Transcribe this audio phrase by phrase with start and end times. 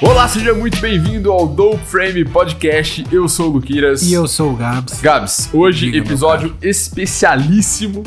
[0.00, 3.04] Olá, seja muito bem-vindo ao Dope Frame Podcast.
[3.10, 4.02] Eu sou o Luquiras.
[4.02, 5.00] E eu sou o Gabs.
[5.00, 8.02] Gabs, hoje Diga, episódio especialíssimo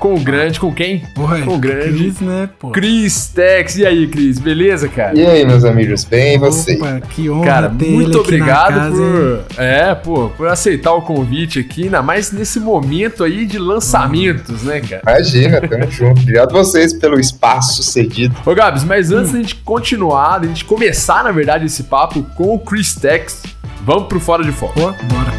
[0.00, 1.04] com o grande, com quem?
[1.16, 2.70] Ué, com o grande Cris, né, pô?
[2.70, 3.76] Cris Tex.
[3.78, 5.16] E aí, Cris, beleza, cara?
[5.18, 6.74] E aí, meus amigos, bem e você?
[6.74, 10.92] Opa, que honra Cara, ter ele muito aqui obrigado casa, por, é, pô, por aceitar
[10.92, 15.02] o convite aqui, ainda mais nesse momento aí de lançamentos, né, cara?
[15.06, 16.20] Imagina, tamo junto.
[16.20, 18.34] Obrigado vocês pelo espaço cedido.
[18.44, 19.18] Ô, Gabs, mas Hum.
[19.18, 23.42] antes da gente continuar, da gente começar, na verdade, esse papo com o Chris Tex,
[23.82, 24.72] vamos pro Fora de Foco.
[24.72, 25.30] Pô, bora.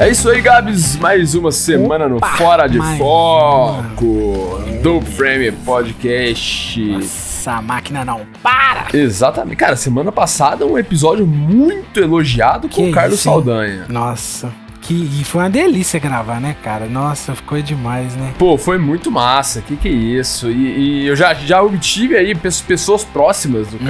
[0.00, 0.96] É isso aí, Gabs.
[0.96, 4.60] Mais uma semana no Opa, Fora de Foco.
[4.82, 6.80] Dope Frame Podcast.
[6.84, 8.88] Nossa, a máquina não para!
[8.92, 9.54] Exatamente.
[9.54, 13.24] Cara, semana passada um episódio muito elogiado com Que o Carlos isso?
[13.24, 13.84] Saldanha.
[13.88, 14.50] Nossa,
[14.82, 16.86] que, e foi uma delícia gravar, né, cara?
[16.86, 18.32] Nossa, ficou demais, né?
[18.38, 19.60] Pô, foi muito massa.
[19.60, 20.50] Que que é isso?
[20.50, 23.86] E, e eu já, já obtive aí pe- pessoas próximas do Hum.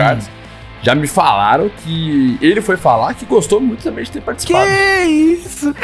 [0.82, 4.64] Já me falaram que ele foi falar que gostou muito também de ter Que participado.
[5.08, 5.82] isso, cara?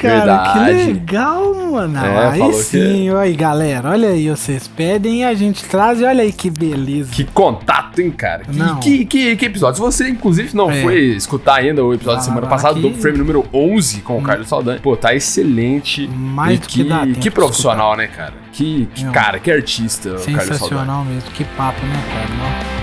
[0.53, 0.73] Que Verdade.
[0.93, 1.99] legal, mano.
[1.99, 3.91] É, aí sim, olha aí, galera.
[3.91, 7.11] Olha aí, vocês pedem e a gente traz e olha aí que beleza.
[7.13, 8.45] Que contato, hein, cara?
[8.45, 8.81] Que, Não.
[8.81, 9.75] que, que, que episódio?
[9.77, 10.81] Se você, inclusive, não É.
[10.83, 14.15] foi escutar ainda o episódio da Vai semana passada, que- do Frame número 11 com
[14.15, 14.23] o Hum.
[14.23, 16.09] Carlos Saldanha, pô, tá excelente.
[16.09, 18.33] Mais E do que dá tempo que profissional, né, cara?
[18.51, 19.13] Que, que Não.
[19.13, 20.47] cara, que artista, o Carlos Saldanha.
[20.55, 21.31] Sensacional mesmo.
[21.33, 22.29] Que papo, né, cara?
[22.71, 22.76] Não.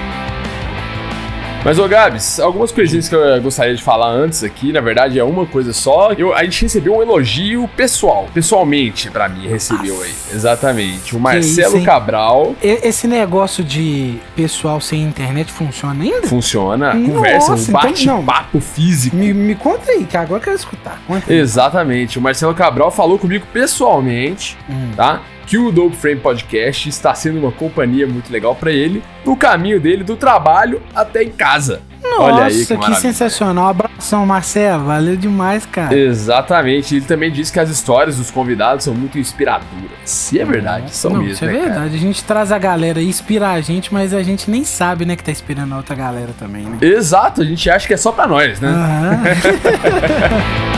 [1.65, 5.23] Mas, ô Gabs, algumas coisinhas que eu gostaria de falar antes aqui, na verdade é
[5.23, 6.11] uma coisa só.
[6.11, 10.13] Eu, a gente recebeu um elogio pessoal, pessoalmente pra mim, recebeu aí.
[10.33, 11.15] Exatamente.
[11.15, 11.85] O Marcelo isso?
[11.85, 16.27] Cabral Esse negócio de pessoal sem internet funciona ainda?
[16.27, 19.15] funciona, Nossa, conversa, um então bate-papo físico.
[19.15, 21.01] Me, me conta aí, que agora eu quero escutar.
[21.07, 21.33] Conta.
[21.33, 22.19] Exatamente.
[22.19, 24.91] O Marcelo Cabral falou comigo pessoalmente, Hum.
[24.97, 25.21] tá?
[25.45, 29.79] Que o Dope Frame Podcast está sendo uma companhia muito legal pra ele no caminho
[29.79, 31.81] dele do trabalho até em casa.
[32.19, 33.67] Olha aí que Nossa, que, sensacional.
[33.69, 34.85] Abração, Marcelo.
[34.85, 35.97] Valeu demais, cara.
[35.97, 36.95] Exatamente.
[36.95, 39.63] Ele também disse que as histórias dos convidados são muito inspiradoras.
[40.03, 41.65] Se é verdade, são Não, mesmo, Isso é né, cara?
[41.65, 41.95] verdade.
[41.95, 45.15] A gente traz a galera e inspira a gente, mas a gente nem sabe, né,
[45.15, 46.77] que tá inspirando a outra galera também, né?
[46.81, 48.69] Exato, a gente acha que é só pra nós, né?
[48.69, 49.23] Aham.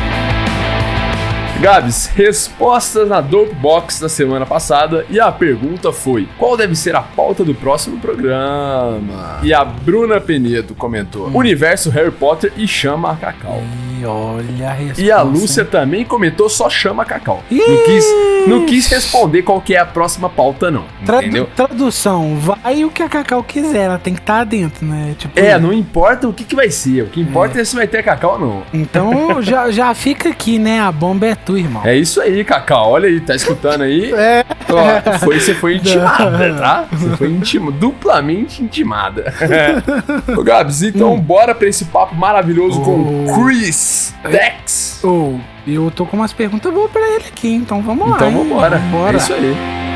[1.62, 6.96] Gabs, respostas na Dope Box da semana passada e a pergunta foi: qual deve ser
[6.96, 9.40] a pauta do próximo programa?
[9.44, 11.36] E a Bruna Penedo comentou: Hum.
[11.36, 13.62] Universo Harry Potter e chama a Cacau.
[14.00, 15.02] E olha a resposta.
[15.02, 17.44] E a Lúcia também comentou só chama a Cacau.
[17.52, 18.06] Não quis,
[18.48, 20.86] não quis responder qual que é a próxima pauta, não.
[21.06, 21.50] Tradu- Entendeu?
[21.54, 25.14] Tradução, vai o que a Cacau quiser, ela tem que estar dentro, né?
[25.18, 27.04] Tipo, É, não importa o que, que vai ser.
[27.04, 28.64] O que importa é, se vai ter Cacau ou não.
[28.74, 30.80] Então já, já fica aqui, né?
[30.80, 31.82] A bomba é tua, irmão.
[31.86, 32.92] É isso aí, Cacau.
[32.92, 34.14] Olha aí, tá escutando aí?
[34.20, 34.46] É.
[34.72, 36.86] Ó, foi, você foi intimada, tá?
[36.92, 39.34] Você foi intima, duplamente intimada.
[40.38, 43.44] Ô, Gabs, então bora pra esse papo maravilhoso com o Oh.
[43.46, 45.00] Chris Dex.
[45.04, 48.16] Ô, eu tô com umas perguntas boas pra ele aqui, então vamos lá.
[48.18, 48.36] Então hein?
[48.38, 48.78] vambora.
[48.78, 49.14] Vambora.
[49.14, 49.89] É isso aí.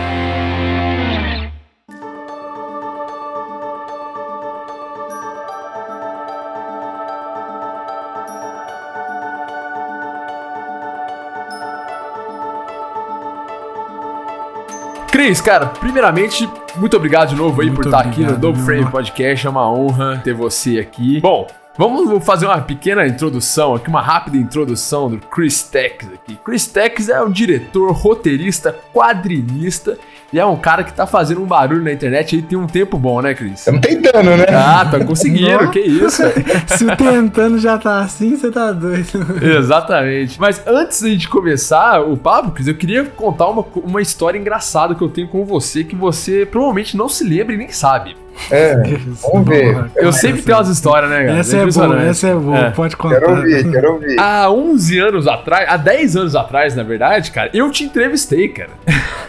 [15.14, 18.90] Cris, cara, primeiramente, muito obrigado de novo aí Muito por estar aqui no Double Frame.
[18.90, 19.46] Podcast.
[19.46, 21.22] É uma honra ter você aqui.
[21.22, 21.46] Bom,
[21.78, 26.38] vamos fazer uma pequena introdução aqui, uma rápida introdução do Chris Tex aqui.
[26.44, 29.98] Chris Tex é um diretor, roteirista, quadrinista
[30.32, 32.98] e é um cara que tá fazendo um barulho na internet aí tem um tempo
[32.98, 33.60] bom, né, Cris?
[33.60, 34.46] Estamos tentando, né?
[34.50, 36.24] Ah, tá conseguindo, que isso.
[36.68, 39.06] Se o tentando já tá assim, você tá doido.
[39.42, 40.40] Exatamente.
[40.40, 44.96] Mas antes da gente começar o papo, Cris, eu queria contar uma, uma história engraçada
[44.96, 48.23] que eu tenho com você que você provavelmente não se lembra e nem sabe.
[48.52, 48.76] É,
[49.32, 49.86] vamos ver.
[49.96, 51.38] Eu sempre tenho umas histórias, né, cara?
[51.40, 52.10] Essa é boa, impressionante.
[52.10, 52.70] essa é boa, É.
[52.72, 53.20] pode contar.
[53.20, 54.20] Quero ouvir, quero ouvir.
[54.20, 58.70] Há 11 anos atrás, há 10 anos atrás, na verdade, cara, eu te entrevistei, cara.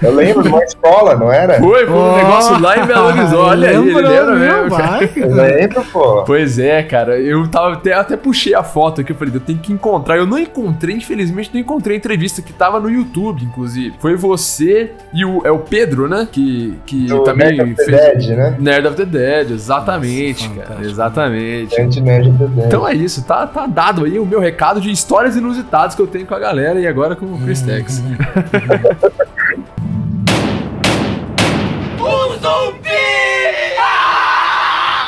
[0.02, 1.58] Eu lembro de uma escola, não era?
[1.58, 3.34] Foi, foi um Oh, negócio lá em Belo Horizonte.
[3.36, 4.76] Olha aí, lembra mesmo.
[4.76, 4.88] cara.
[4.98, 5.10] vai.
[5.16, 6.22] Eu lembro, pô.
[6.24, 9.58] Pois é, cara, eu tava até, até puxei a foto aqui, eu falei, eu tenho
[9.58, 10.16] que encontrar.
[10.16, 13.94] Eu não encontrei, infelizmente, não encontrei a entrevista que tava no YouTube, inclusive.
[13.98, 16.28] Foi você e o, é o Pedro, né?
[16.30, 17.88] Que, que Do também Nerd fez.
[17.88, 18.56] Dead, né?
[18.58, 20.85] Nerd of the Dead, exatamente, Nossa, cara.
[20.85, 21.81] Exatamente.
[21.81, 22.67] Of the Dead.
[22.67, 26.06] Então é isso, tá, tá dado aí o meu recado de histórias inusitadas que eu
[26.06, 28.02] tenho com a galera e agora com o Chris Tex.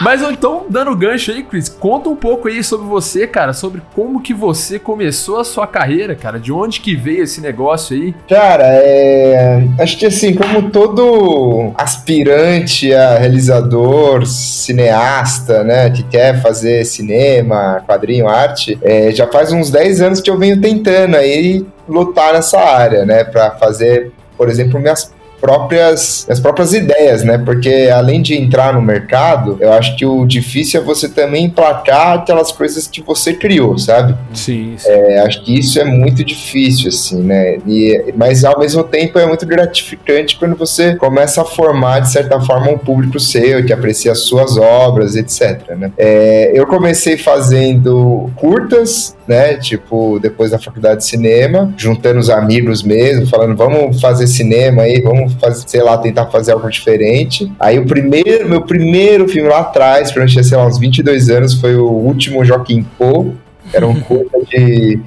[0.06, 4.22] Mas então, dando gancho aí, Chris, conta um pouco aí sobre você, cara, sobre como
[4.22, 8.14] que você começou a sua carreira, cara, de onde que veio esse negócio aí?
[8.28, 9.66] Cara, é...
[9.80, 18.28] acho que assim, como todo aspirante a realizador, cineasta, né, que quer fazer cinema, quadrinho,
[18.28, 23.04] arte, é, já faz uns 10 anos que eu venho tentando aí lutar nessa área,
[23.04, 27.38] né, para fazer, por exemplo, minhas próprias, as próprias ideias, né?
[27.38, 32.18] Porque além de entrar no mercado, eu acho que o difícil é você também emplacar
[32.18, 34.16] aquelas coisas que você criou, sabe?
[34.32, 34.74] Sim.
[34.76, 34.88] sim.
[34.88, 37.58] É, acho que isso é muito difícil, assim, né?
[37.66, 42.40] E, mas ao mesmo tempo é muito gratificante quando você começa a formar, de certa
[42.40, 45.70] forma, um público seu que aprecia as suas obras, etc.
[45.76, 45.92] Né?
[45.96, 49.54] É, eu comecei fazendo curtas, né?
[49.54, 55.00] Tipo, depois da faculdade de cinema, juntando os amigos mesmo, falando, vamos fazer cinema aí,
[55.00, 57.52] vamos fazer, sei lá, tentar fazer algo diferente.
[57.58, 61.30] Aí o primeiro, meu primeiro filme lá atrás, quando eu tinha, sei lá, uns 22
[61.30, 63.32] anos, foi o último Joaquim Pô,
[63.72, 65.00] era um curta de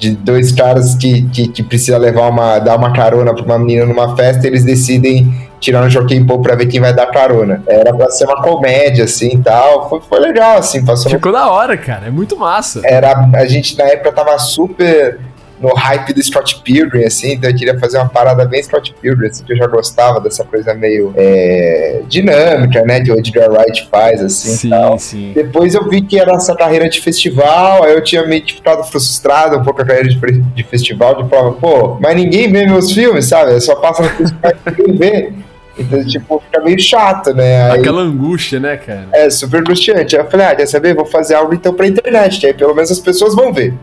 [0.00, 3.84] de dois caras que, que, que precisa levar uma, dar uma carona pra uma menina
[3.84, 5.30] numa festa, eles decidem
[5.60, 7.62] tirar um Joaquim Pô pra ver quem vai dar carona.
[7.66, 9.90] Era pra ser uma comédia, assim, e tal.
[9.90, 10.82] Foi, foi legal, assim.
[10.82, 12.06] Passou Ficou da hora, cara.
[12.06, 12.80] É muito massa.
[12.82, 15.20] Era, a gente, na época, tava super
[15.60, 19.28] no hype do Scott Pilgrim, assim, então eu queria fazer uma parada bem Scott Pilgrim,
[19.28, 23.88] assim, que eu já gostava dessa coisa meio é, dinâmica, né, que o Edgar Wright
[23.90, 24.98] faz, assim, sim, tal.
[24.98, 25.32] Sim.
[25.34, 28.82] Depois eu vi que era essa carreira de festival, aí eu tinha meio que ficado
[28.84, 32.66] frustrado um pouco com a carreira de, de festival, de falar, pô, mas ninguém vê
[32.66, 33.52] meus filmes, sabe?
[33.52, 35.32] Eu só passa no festival e ninguém vê.
[35.78, 37.70] Então, tipo, fica meio chato, né?
[37.70, 39.08] Aí, Aquela angústia, né, cara?
[39.12, 40.16] É, super angustiante.
[40.16, 40.94] Aí eu falei, ah, quer saber?
[40.94, 43.74] Vou fazer algo então pra internet, que aí pelo menos as pessoas vão ver.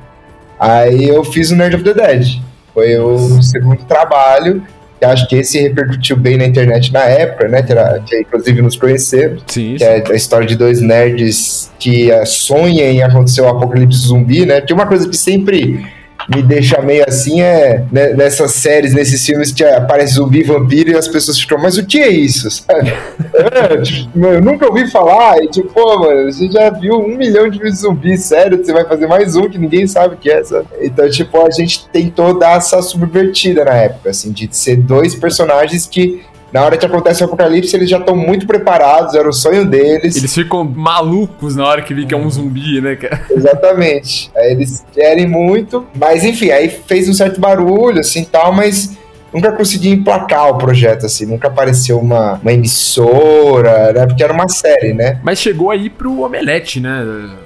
[0.60, 2.40] Aí eu fiz o Nerd of the Dead.
[2.74, 4.64] Foi o segundo trabalho.
[5.00, 7.62] Que acho que esse repercutiu bem na internet na época, né?
[7.62, 9.38] Que, era, que inclusive nos conheceram.
[9.46, 14.46] Sim, que é a história de dois nerds que sonham em acontecer o apocalipse zumbi,
[14.46, 14.60] né?
[14.60, 15.86] Que uma coisa que sempre
[16.28, 20.96] me deixa meio assim é né, nessas séries, nesses filmes que aparece zumbi, vampiro e
[20.96, 22.50] as pessoas ficam, mas o que é isso?
[22.68, 22.94] Sabe?
[23.34, 27.50] É, tipo, eu nunca ouvi falar, e tipo, pô, mano, você já viu um milhão
[27.50, 30.68] de zumbis, sério, você vai fazer mais um que ninguém sabe o que é, sabe?
[30.82, 35.86] Então, tipo, a gente tentou dar essa subvertida na época, assim, de ser dois personagens
[35.86, 36.22] que
[36.52, 40.16] na hora que acontece o apocalipse, eles já estão muito preparados, era o sonho deles.
[40.16, 43.26] Eles ficam malucos na hora que vi que é um zumbi, né, cara?
[43.30, 44.32] Exatamente.
[44.36, 48.97] Aí eles querem muito, mas enfim, aí fez um certo barulho, assim tal, mas
[49.34, 54.06] nunca consegui emplacar o projeto, assim, nunca apareceu uma, uma emissora, né?
[54.06, 55.20] Porque era uma série, né?
[55.24, 57.04] Mas chegou aí pro Omelete, né?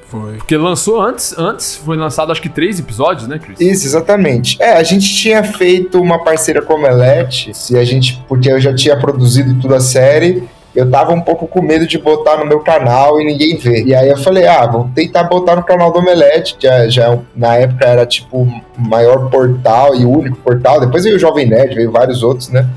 [0.08, 0.34] Foi.
[0.34, 3.60] Porque lançou antes, antes foi lançado acho que três episódios, né, Chris?
[3.62, 4.62] Isso, exatamente.
[4.62, 8.60] É, a gente tinha feito uma parceria com o Omelete, se a gente, porque eu
[8.60, 10.44] já tinha produzido toda a série,
[10.76, 13.86] eu tava um pouco com medo de botar no meu canal e ninguém ver.
[13.86, 17.20] E aí eu falei, ah, vou tentar botar no canal do Omelete, que já, já
[17.36, 20.80] na época era tipo o maior portal e o único portal.
[20.80, 22.68] Depois veio o Jovem Nerd, veio vários outros, né?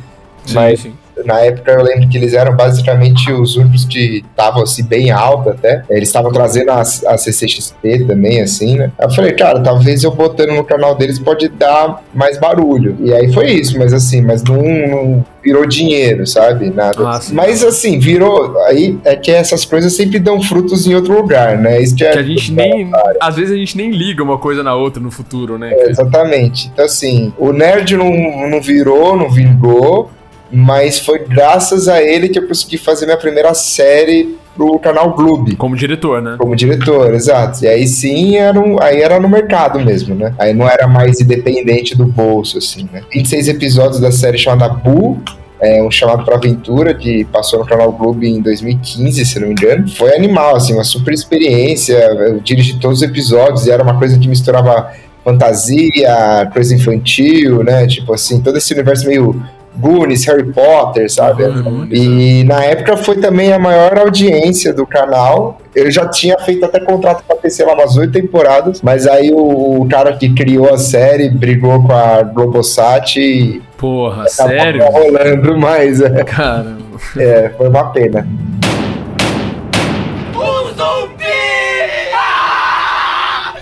[0.44, 0.94] Sim, Mas sim
[1.24, 5.50] na época eu lembro que eles eram basicamente os únicos que estavam assim bem alto
[5.50, 5.82] até.
[5.88, 8.90] Eles estavam trazendo a, a CCXP também, assim, né?
[9.00, 12.96] Eu falei, cara, talvez eu botando no canal deles pode dar mais barulho.
[13.00, 16.70] E aí foi isso, mas assim, mas não, não virou dinheiro, sabe?
[16.70, 16.96] Nada.
[17.06, 18.58] Ah, mas assim, virou.
[18.62, 21.80] Aí é que essas coisas sempre dão frutos em outro lugar, né?
[21.80, 22.90] Isso que, é que a gente nem.
[23.20, 25.72] Às vezes a gente nem liga uma coisa na outra no futuro, né?
[25.72, 26.70] É, exatamente.
[26.72, 30.10] Então, assim, o nerd não, não virou, não vingou
[30.54, 35.56] mas foi graças a ele que eu consegui fazer minha primeira série pro canal Gloob.
[35.56, 36.36] Como diretor, né?
[36.38, 37.64] Como diretor, exato.
[37.64, 40.32] E aí sim, era um, aí era no mercado mesmo, né?
[40.38, 43.02] Aí não era mais independente do bolso, assim, né?
[43.12, 45.20] 26 episódios da série chamada Boo,
[45.60, 49.54] é, um chamado para aventura que passou no canal Globo em 2015, se não me
[49.54, 49.88] engano.
[49.88, 51.94] Foi animal, assim, uma super experiência.
[51.94, 54.92] Eu dirigi todos os episódios e era uma coisa que misturava
[55.24, 57.86] fantasia, coisa infantil, né?
[57.86, 59.42] Tipo assim, todo esse universo meio
[59.76, 61.44] Goonies, Harry Potter, sabe?
[61.44, 65.60] Uhum, e na época foi também a maior audiência do canal.
[65.74, 69.32] Eu já tinha feito até contrato pra ter, sei lá, umas oito temporadas, mas aí
[69.32, 73.60] o, o, cara que criou a série brigou com a Globosat e.
[73.76, 74.84] Porra, sério?
[74.84, 76.00] rolando mais.
[76.00, 76.22] É.
[76.24, 76.84] Caramba.
[77.18, 78.26] É, foi uma pena.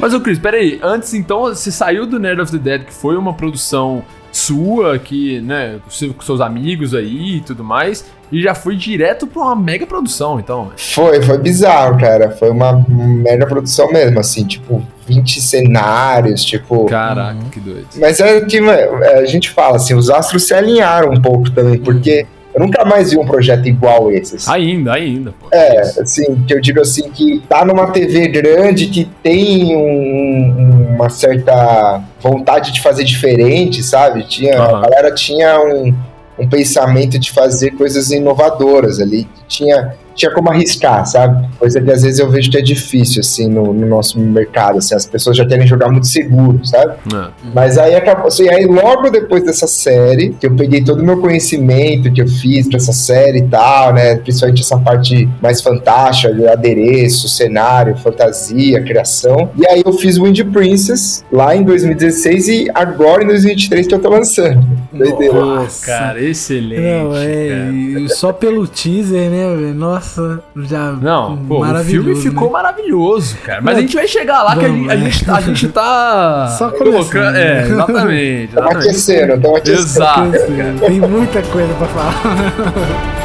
[0.02, 3.16] Mas, ô Cris, peraí, antes então, você saiu do Nerd of the Dead, que foi
[3.16, 8.74] uma produção sua, que, né, com seus amigos aí e tudo mais, e já foi
[8.74, 10.72] direto pra uma mega produção, então.
[10.76, 12.30] Foi, foi bizarro, cara.
[12.30, 16.86] Foi uma mega produção mesmo, assim, tipo, 20 cenários, tipo.
[16.86, 17.50] Caraca, uhum.
[17.50, 17.86] que doido.
[17.96, 22.26] Mas é que a gente fala, assim, os astros se alinharam um pouco também, porque
[22.54, 24.36] Eu nunca mais vi um projeto igual esse.
[24.36, 24.50] Assim.
[24.50, 25.48] Ainda, ainda, pô.
[25.52, 31.08] É, assim, que eu digo assim, que tá numa TV grande, que tem um, uma
[31.08, 34.24] certa vontade de fazer diferente, sabe?
[34.24, 34.76] Tinha, uhum.
[34.76, 35.94] A galera tinha um,
[36.38, 39.26] um pensamento de fazer coisas inovadoras ali.
[39.48, 41.48] Tinha tinha como arriscar, sabe?
[41.58, 44.94] Coisa que às vezes eu vejo que é difícil, assim, no, no nosso mercado, assim,
[44.94, 46.94] as pessoas já querem jogar muito seguro, sabe?
[47.14, 47.28] É.
[47.54, 51.18] Mas aí acabou, assim, aí logo depois dessa série, que eu peguei todo o meu
[51.20, 56.32] conhecimento que eu fiz pra essa série e tal, né, principalmente essa parte mais fantástica,
[56.34, 62.68] de adereço, cenário, fantasia, criação, e aí eu fiz Wind Princess lá em 2016 e
[62.74, 64.82] agora em 2023 que eu tô lançando.
[65.32, 66.80] Nossa, cara, excelente.
[66.80, 68.08] Não, é, cara.
[68.10, 70.92] só pelo teaser, né, Nossa nossa, já.
[70.92, 72.52] Não, pô, o filme ficou né?
[72.52, 73.60] maravilhoso, cara.
[73.62, 76.48] Mas a gente vai chegar lá Vamos, que a, gente, a, gente, tá.
[76.58, 77.36] Só colocando.
[77.36, 78.48] É, exatamente.
[78.48, 79.80] Estamos aquecendo, estamos aquecendo.
[79.80, 80.86] Exato.
[80.86, 83.12] Tem muita coisa pra falar.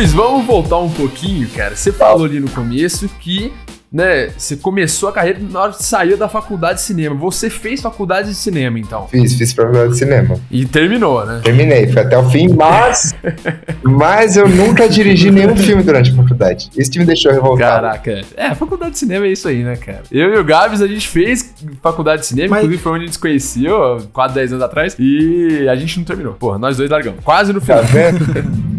[0.00, 1.76] Cris, vamos voltar um pouquinho, cara.
[1.76, 3.52] Você falou ali no começo que,
[3.92, 7.14] né, você começou a carreira na hora que saiu da faculdade de cinema.
[7.16, 9.06] Você fez faculdade de cinema, então?
[9.08, 10.40] Fiz, fiz faculdade de cinema.
[10.50, 11.42] E terminou, né?
[11.44, 13.14] Terminei, foi até o fim, mas.
[13.84, 16.70] mas eu nunca dirigi nenhum filme durante a faculdade.
[16.74, 17.82] Isso que me deixou revoltado.
[17.82, 18.22] Caraca.
[18.38, 20.04] É, faculdade de cinema é isso aí, né, cara?
[20.10, 22.60] Eu e o Gabs, a gente fez faculdade de cinema, mas...
[22.60, 26.06] inclusive foi onde a gente se conheceu, 4, 10 anos atrás, e a gente não
[26.06, 26.32] terminou.
[26.32, 27.22] Porra, nós dois largamos.
[27.22, 27.82] Quase no final.
[27.82, 28.60] Tá vendo?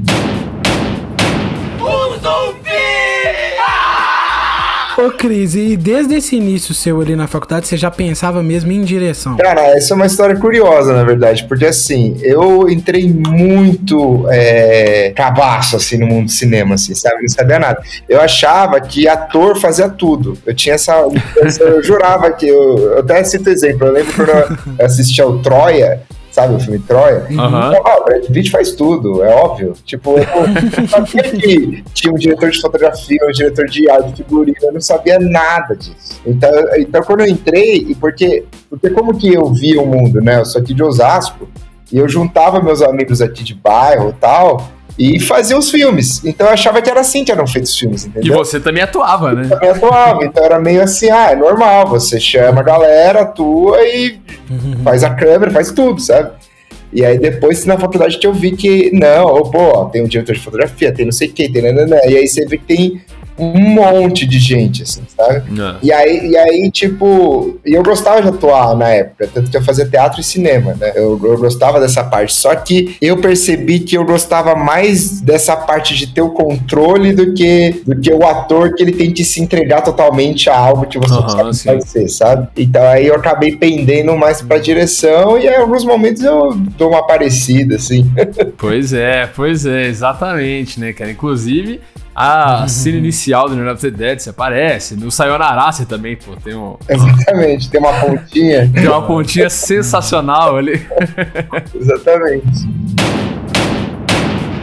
[5.01, 8.83] Ô, Cris, e desde esse início seu ali na faculdade, você já pensava mesmo em
[8.83, 9.37] direção?
[9.37, 15.75] Cara, essa é uma história curiosa, na verdade, porque assim, eu entrei muito é, cabaço,
[15.75, 17.21] assim, no mundo do cinema, assim, sabe?
[17.21, 17.81] Não sabia nada.
[18.07, 20.37] Eu achava que ator fazia tudo.
[20.45, 20.93] Eu tinha essa.
[21.59, 22.47] Eu jurava que.
[22.47, 23.87] Eu, eu até cito exemplo.
[23.87, 27.27] Eu lembro quando eu assistia o Troia, sabe, o filme Troia.
[27.29, 27.35] Uhum.
[27.35, 29.73] Então, o Brad Pitt faz tudo, é óbvio.
[29.85, 34.73] Tipo, eu sabia que tinha um diretor de fotografia, um diretor de arte, figurino, eu
[34.73, 36.21] não sabia nada disso.
[36.25, 40.39] Então, então quando eu entrei, e porque, porque como que eu vi o mundo, né?
[40.39, 41.47] Eu sou aqui de Osasco,
[41.91, 46.23] e eu juntava meus amigos aqui de bairro e tal, e fazia os filmes.
[46.23, 48.33] Então eu achava que era assim que eram feitos os filmes, entendeu?
[48.33, 49.43] E você também atuava, né?
[49.45, 53.81] Eu também atuava, então era meio assim, ah, é normal, você chama a galera, atua
[53.81, 54.19] e
[54.49, 54.83] uhum.
[54.83, 56.31] faz a câmera, faz tudo, sabe?
[56.93, 60.41] E aí depois na faculdade que eu vi que, não, pô, tem um diretor de
[60.41, 61.97] fotografia, tem não sei o que, tem nananã.
[62.05, 63.01] E aí você vê que tem
[63.37, 65.43] um monte de gente, assim, sabe?
[65.59, 65.75] É.
[65.81, 69.63] E, aí, e aí, tipo, e eu gostava de atuar na época, tanto que eu
[69.63, 70.91] fazia teatro e cinema, né?
[70.95, 72.33] Eu, eu gostava dessa parte.
[72.33, 77.33] Só que eu percebi que eu gostava mais dessa parte de ter o controle do
[77.33, 80.99] que, do que o ator que ele tem que se entregar totalmente a algo que
[80.99, 82.47] você uhum, sabe ser, sabe?
[82.55, 87.05] Então aí eu acabei pendendo mais pra direção e em alguns momentos eu dou uma
[87.05, 88.09] parecida, assim.
[88.57, 91.11] pois é, pois é, exatamente, né, cara?
[91.11, 91.79] Inclusive,
[92.23, 94.95] a cena inicial do Night of the Dead você aparece.
[94.95, 96.77] No Sayonara você também, pô, tem um.
[96.87, 98.69] Exatamente, tem uma pontinha.
[98.71, 100.85] tem uma pontinha sensacional ali.
[101.73, 102.67] Exatamente.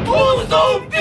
[0.07, 0.99] Um zumbi!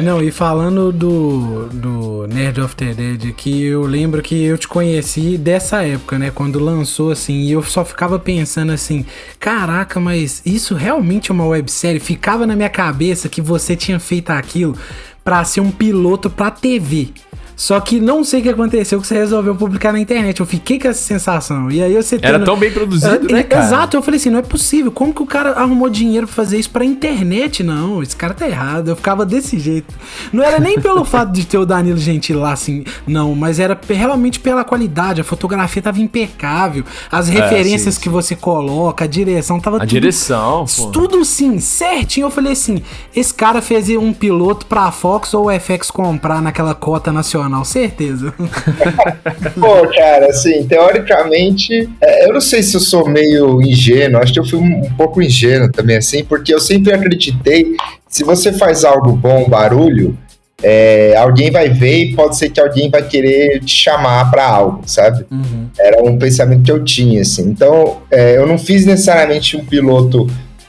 [0.00, 4.66] Não, e falando do, do Nerd of the Dead, que eu lembro que eu te
[4.66, 6.30] conheci dessa época, né?
[6.30, 9.04] Quando lançou, assim, e eu só ficava pensando assim:
[9.38, 12.00] caraca, mas isso realmente é uma websérie?
[12.00, 14.76] Ficava na minha cabeça que você tinha feito aquilo
[15.22, 17.12] para ser um piloto pra TV.
[17.58, 20.38] Só que não sei o que aconteceu que você resolveu publicar na internet.
[20.38, 21.68] Eu fiquei com essa sensação.
[21.68, 22.36] E aí você tendo...
[22.36, 23.64] Era tão bem produzido, é, né, cara?
[23.64, 23.96] Exato.
[23.96, 24.92] Eu falei assim, não é possível.
[24.92, 27.64] Como que o cara arrumou dinheiro pra fazer isso pra internet?
[27.64, 28.90] Não, esse cara tá errado.
[28.90, 29.92] Eu ficava desse jeito.
[30.32, 33.34] Não era nem pelo fato de ter o Danilo Gentili lá, assim, não.
[33.34, 35.20] Mas era realmente pela qualidade.
[35.20, 36.84] A fotografia tava impecável.
[37.10, 38.00] As é, referências sim, sim.
[38.00, 39.88] que você coloca, a direção tava a tudo...
[39.88, 40.86] direção, pô.
[40.92, 42.26] Tudo, sim, certinho.
[42.26, 42.84] Eu falei assim,
[43.16, 48.32] esse cara fez um piloto pra Fox ou FX comprar naquela cota nacional certeza.
[49.58, 54.40] Pô, cara, assim, teoricamente, é, eu não sei se eu sou meio ingênuo, acho que
[54.40, 57.76] eu fui um, um pouco ingênuo também, assim, porque eu sempre acreditei,
[58.08, 60.16] se você faz algo bom, barulho,
[60.62, 64.82] é, alguém vai ver e pode ser que alguém vai querer te chamar para algo,
[64.86, 65.24] sabe?
[65.30, 65.68] Uhum.
[65.78, 67.48] Era um pensamento que eu tinha, assim.
[67.48, 70.26] Então, é, eu não fiz necessariamente um piloto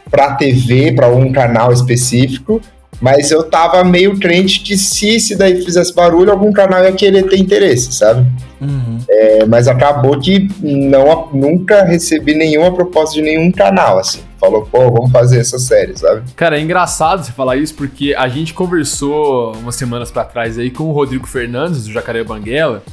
[0.10, 2.62] para TV, para um canal específico,
[3.02, 7.24] Mas eu tava meio crente que se esse daí fizesse barulho, algum canal ia querer
[7.24, 8.28] ter interesse, sabe?
[8.60, 9.00] Uhum.
[9.10, 14.20] É, mas acabou que não, nunca recebi nenhuma proposta de nenhum canal, assim.
[14.40, 16.24] Falou, pô, vamos fazer essa série, sabe?
[16.36, 20.70] Cara, é engraçado você falar isso porque a gente conversou umas semanas para trás aí
[20.70, 22.84] com o Rodrigo Fernandes, do Jacaré Banguela,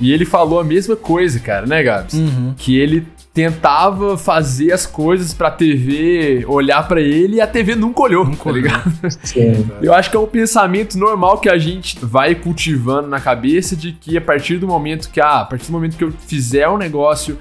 [0.00, 2.14] e ele falou a mesma coisa, cara, né, Gabs?
[2.14, 2.54] Uhum.
[2.56, 3.06] Que ele
[3.36, 8.44] tentava fazer as coisas pra TV olhar para ele e a TV nunca olhou, nunca
[8.44, 8.90] tá ligado?
[9.22, 13.76] Sim, eu acho que é um pensamento normal que a gente vai cultivando na cabeça
[13.76, 16.66] de que a partir do momento que, ah, a partir do momento que eu fizer
[16.66, 17.38] um negócio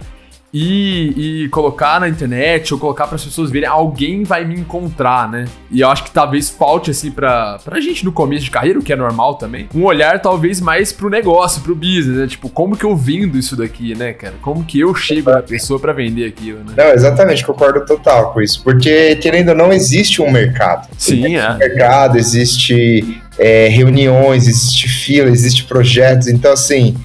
[0.57, 5.29] e, e colocar na internet ou colocar para as pessoas verem, alguém vai me encontrar,
[5.29, 5.43] né?
[5.69, 8.81] E eu acho que talvez falte, assim, pra, pra gente no começo de carreira, o
[8.81, 12.25] que é normal também, um olhar talvez mais pro negócio, pro business, né?
[12.25, 14.35] Tipo, como que eu vendo isso daqui, né, cara?
[14.41, 16.73] Como que eu chego na pessoa para vender aquilo, né?
[16.77, 18.63] Não, exatamente, concordo total com isso.
[18.63, 20.87] Porque, querendo ou não, existe um mercado.
[20.97, 21.51] Sim, existe é.
[21.51, 26.29] Um mercado, existe é, reuniões, existe fila, existe projetos.
[26.29, 26.95] Então, assim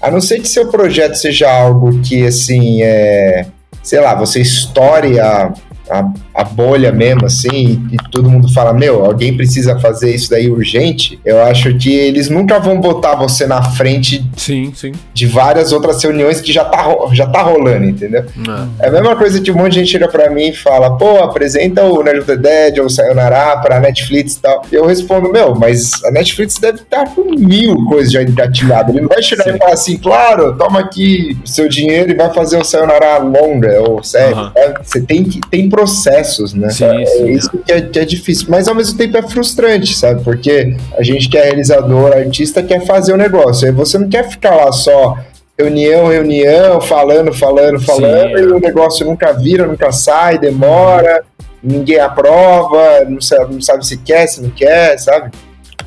[0.00, 3.46] a não ser que seu projeto seja algo que, assim, é,
[3.82, 5.52] sei lá, você estoure a,
[5.90, 10.48] a, a bolha mesmo, assim, e, todo mundo fala, meu, alguém precisa fazer isso daí
[10.48, 14.92] urgente, eu acho que eles nunca vão botar você na frente sim, sim.
[15.12, 18.24] de várias outras reuniões que já tá, já tá rolando, entendeu?
[18.80, 18.86] É.
[18.86, 21.18] é a mesma coisa que um monte de gente chega pra mim e fala, pô,
[21.18, 24.62] apresenta o Nerd of the Dead ou o Sayonara pra Netflix e tal.
[24.70, 28.94] E eu respondo, meu, mas a Netflix deve estar com mil coisas já engatilhadas.
[28.94, 29.50] Ele não vai chegar sim.
[29.50, 33.80] e falar assim, claro, toma aqui o seu dinheiro e vai fazer o Sayonara longa
[33.80, 34.36] ou sério.
[34.36, 34.50] Uhum.
[34.84, 35.68] Você tem que tem
[36.28, 36.70] processos, né?
[36.70, 39.96] Sim, é sim, isso que é, que é, difícil, mas ao mesmo tempo é frustrante,
[39.96, 40.22] sabe?
[40.22, 43.66] Porque a gente que é realizador, artista, quer fazer o negócio.
[43.66, 45.16] Aí você não quer ficar lá só
[45.58, 48.40] reunião, reunião, falando, falando, falando, sim, é.
[48.40, 51.24] e o negócio nunca vira, nunca sai, demora,
[51.62, 55.32] ninguém aprova, não sabe, não sabe se quer, se não quer, sabe?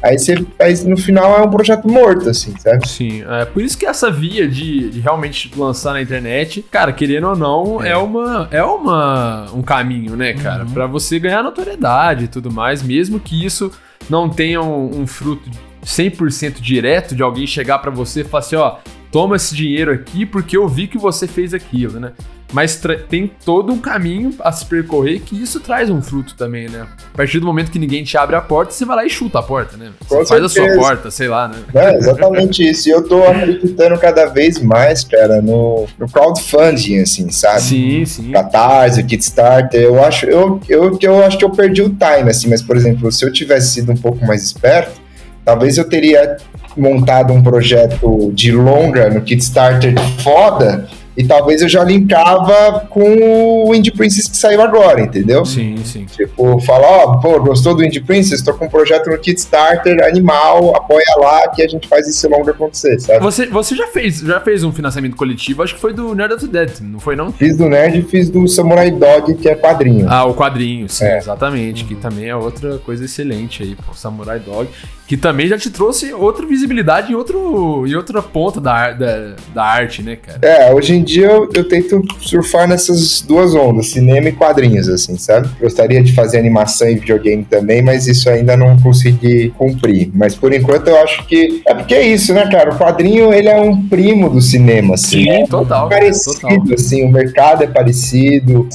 [0.03, 2.87] Aí, você, aí no final é um projeto morto, assim, sabe?
[2.87, 7.27] Sim, é por isso que essa via de, de realmente lançar na internet, cara, querendo
[7.27, 10.71] ou não, é, é uma é uma um caminho, né, cara, uhum.
[10.71, 13.71] para você ganhar notoriedade e tudo mais, mesmo que isso
[14.09, 15.49] não tenha um, um fruto
[15.85, 18.77] 100% direto de alguém chegar para você e falar assim, ó,
[19.11, 22.13] toma esse dinheiro aqui porque eu vi que você fez aquilo, né?
[22.51, 26.85] Mas tem todo um caminho a se percorrer que isso traz um fruto também, né?
[27.13, 29.39] A partir do momento que ninguém te abre a porta, você vai lá e chuta
[29.39, 29.91] a porta, né?
[29.99, 30.45] Você Com faz certeza.
[30.45, 31.55] a sua porta, sei lá, né?
[31.73, 32.89] É, exatamente isso.
[32.89, 37.61] E eu tô acreditando cada vez mais, cara, no, no crowdfunding, assim, sabe?
[37.61, 38.31] Sim, sim.
[38.31, 39.81] Catarse, Kickstarter.
[39.81, 43.11] Eu acho, eu, eu, eu acho que eu perdi o time, assim, mas, por exemplo,
[43.11, 44.99] se eu tivesse sido um pouco mais esperto,
[45.45, 46.37] talvez eu teria
[46.75, 53.75] montado um projeto de longa no Kickstarter foda e talvez eu já linkava com o
[53.75, 55.45] Indie Princess que saiu agora, entendeu?
[55.45, 56.05] Sim, sim.
[56.05, 58.41] Tipo, fala, ó, pô, gostou do Indie Princess?
[58.41, 62.49] Tô com um projeto no Kickstarter, animal, apoia lá que a gente faz esse longo
[62.49, 63.19] acontecer, sabe?
[63.19, 66.47] Você, você já fez já fez um financiamento coletivo, acho que foi do Nerd of
[66.47, 67.31] the Dead, não foi não?
[67.31, 70.05] Fiz do Nerd e fiz do Samurai Dog, que é quadrinho.
[70.09, 71.17] Ah, o quadrinho, sim, é.
[71.17, 74.69] exatamente, que também é outra coisa excelente aí, pô, Samurai Dog,
[75.07, 79.63] que também já te trouxe outra visibilidade em, outro, em outra ponta da, da, da
[79.63, 80.39] arte, né, cara?
[80.41, 85.17] É, hoje em dia eu, eu tento surfar nessas duas ondas, cinema e quadrinhos, assim,
[85.17, 85.49] sabe?
[85.59, 90.11] Gostaria de fazer animação e videogame também, mas isso ainda não consegui cumprir.
[90.13, 91.61] Mas por enquanto eu acho que.
[91.65, 92.73] É porque é isso, né, cara?
[92.73, 95.23] O quadrinho, ele é um primo do cinema, assim.
[95.23, 95.89] Sim, é total.
[95.89, 96.73] Parecido, total.
[96.73, 98.67] assim, o mercado é parecido,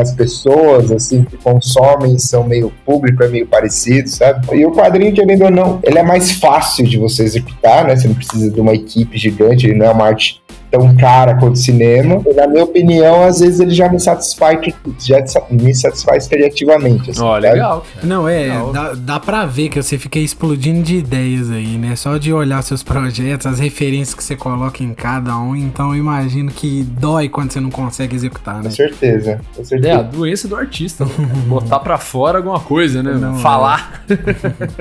[0.00, 4.46] as pessoas, assim, que consomem são meio público, é meio parecido, sabe?
[4.56, 7.96] E o quadrinho, querendo ou não, ele é mais fácil de você executar, né?
[7.96, 11.58] Você não precisa de uma equipe gigante, ele não é uma arte tão cara quanto
[11.58, 12.22] cinema.
[12.26, 14.58] E, na minha opinião, às vezes ele já me satisfaz,
[14.98, 17.10] já me satisfaz criativamente.
[17.10, 17.84] Assim, oh, legal.
[17.94, 18.06] Cara.
[18.06, 18.72] Não, é, legal.
[18.72, 21.94] Dá, dá pra ver que você fica explodindo de ideias aí, né?
[21.94, 25.98] Só de olhar seus projetos, as referências que você coloca em cada um, então eu
[25.98, 28.64] imagino que dói quando você não consegue executar, né?
[28.64, 29.92] Com certeza, com certeza.
[29.92, 31.12] É, a doença do artista, né?
[31.46, 33.12] botar pra fora alguma coisa, né?
[33.12, 34.02] Não, falar.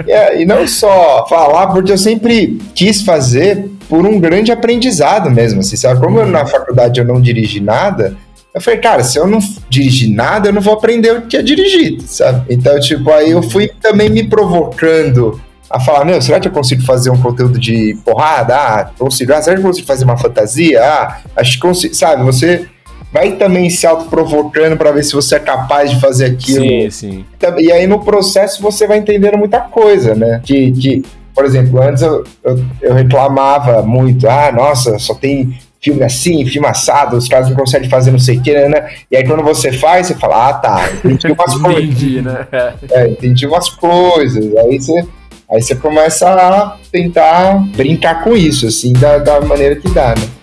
[0.08, 0.12] É.
[0.38, 5.60] é, e não só falar, porque eu sempre quis fazer por um grande aprendizado mesmo,
[5.60, 6.00] assim, sabe?
[6.00, 8.16] Como eu, na faculdade eu não dirigi nada,
[8.54, 11.42] eu falei, cara, se eu não dirigir nada, eu não vou aprender o que é
[11.42, 12.46] dirigir, sabe?
[12.56, 16.84] Então, tipo, aí eu fui também me provocando a falar, meu, será que eu consigo
[16.84, 18.56] fazer um conteúdo de porrada?
[18.56, 19.34] Ah, consigo.
[19.34, 20.82] Ah, será que eu consigo fazer uma fantasia?
[20.82, 22.24] Ah, acho que consigo, sabe?
[22.24, 22.68] Você
[23.12, 26.64] vai também se autoprovocando para ver se você é capaz de fazer aquilo.
[26.64, 27.26] Sim, sim.
[27.58, 30.40] E aí no processo você vai entendendo muita coisa, né?
[30.42, 36.04] Que, que por exemplo, antes eu, eu, eu, reclamava muito, ah, nossa, só tem filme
[36.04, 38.90] assim, filme assado, os caras não conseguem fazer não sei o que, né, né?
[39.10, 41.84] E aí quando você faz, você fala, ah, tá, entendi umas coisas.
[41.84, 42.48] entendi, né?
[42.92, 44.56] É, entendi umas coisas.
[44.58, 45.06] Aí você,
[45.50, 50.41] aí você começa a tentar brincar com isso, assim, da, da maneira que dá, né?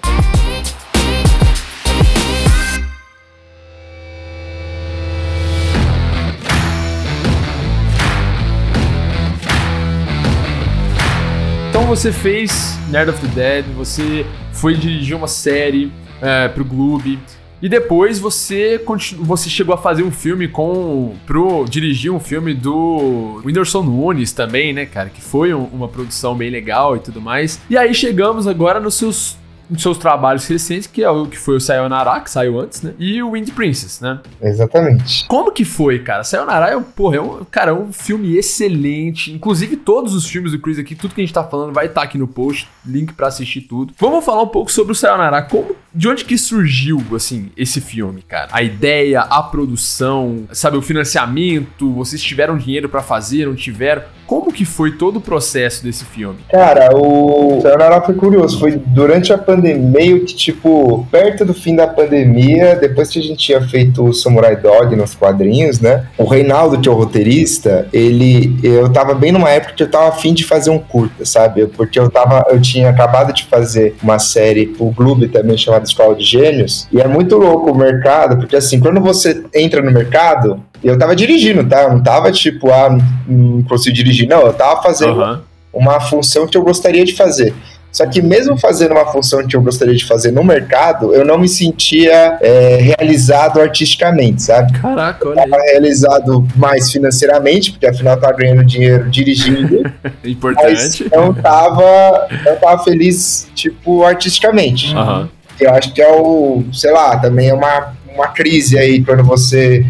[11.88, 17.18] Você fez Nerd of the Dead, você foi dirigir uma série é, pro Gloob.
[17.62, 18.78] E depois você
[19.18, 21.14] você chegou a fazer um filme com.
[21.26, 25.08] pro dirigir um filme do Whindersson Nunes também, né, cara?
[25.08, 27.58] Que foi um, uma produção bem legal e tudo mais.
[27.70, 29.38] E aí chegamos agora nos seus
[29.76, 32.94] seus trabalhos recentes, que é o que foi o Sayonara, que saiu antes, né?
[32.98, 34.20] E o Wind Princess, né?
[34.40, 35.26] Exatamente.
[35.26, 36.24] Como que foi, cara?
[36.24, 39.32] Sayonara é, um, porra, é um, cara, é um filme excelente.
[39.32, 42.00] Inclusive, todos os filmes do Chris aqui, tudo que a gente tá falando vai estar
[42.00, 43.92] tá aqui no post, link para assistir tudo.
[43.98, 45.42] Vamos falar um pouco sobre o Sayonara.
[45.42, 48.48] Como, de onde que surgiu, assim, esse filme, cara?
[48.52, 54.02] A ideia, a produção, sabe, o financiamento, vocês tiveram dinheiro para fazer, não tiveram?
[54.26, 56.36] Como que foi todo o processo desse filme?
[56.50, 58.58] Cara, o Sayonara foi curioso.
[58.58, 63.22] Foi durante a pandemia, meio que tipo, perto do fim da pandemia, depois que a
[63.22, 66.06] gente tinha feito o Samurai Dog nos quadrinhos, né?
[66.18, 68.58] O Reinaldo, que é o roteirista, ele.
[68.62, 71.66] Eu tava bem numa época que eu tava afim de fazer um curta, sabe?
[71.66, 72.44] Porque eu tava.
[72.50, 76.88] Eu tinha acabado de fazer uma série pro Globo também chamada Escola de Gênios.
[76.92, 81.14] E é muito louco o mercado, porque assim, quando você entra no mercado, eu tava
[81.14, 81.82] dirigindo, tá?
[81.82, 84.28] Eu não tava tipo, ah, não consigo dirigir.
[84.28, 85.38] Não, eu tava fazendo uhum.
[85.72, 87.54] uma função que eu gostaria de fazer.
[87.90, 91.38] Só que mesmo fazendo uma função que eu gostaria de fazer no mercado, eu não
[91.38, 94.78] me sentia é, realizado artisticamente, sabe?
[94.78, 99.90] Caraca, olha eu tava realizado mais financeiramente, porque afinal eu tava ganhando dinheiro dirigindo.
[100.22, 101.06] Importante.
[101.10, 104.94] Mas não tava, não tava feliz, tipo, artisticamente.
[104.94, 105.28] Uhum.
[105.60, 109.84] Eu acho que é o, sei lá, também é uma, uma crise aí quando você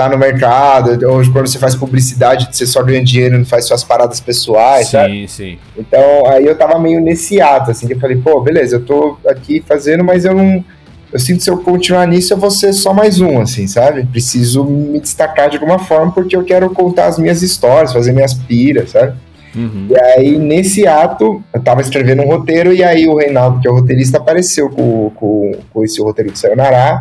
[0.00, 3.66] tá no mercado, ou quando você faz publicidade, você só ganha dinheiro e não faz
[3.66, 5.28] suas paradas pessoais, sim, sabe?
[5.28, 8.84] Sim, Então, aí eu tava meio nesse ato, assim, que eu falei, pô, beleza, eu
[8.84, 10.64] tô aqui fazendo, mas eu não...
[11.12, 14.06] Eu sinto que se eu continuar nisso, eu vou ser só mais um, assim, sabe?
[14.06, 18.32] Preciso me destacar de alguma forma, porque eu quero contar as minhas histórias, fazer minhas
[18.32, 19.18] piras, sabe?
[19.54, 19.88] Uhum.
[19.90, 23.70] E aí, nesse ato, eu tava escrevendo um roteiro, e aí o Reinaldo, que é
[23.70, 27.00] o roteirista, apareceu com, com, com esse roteiro de Sayonara,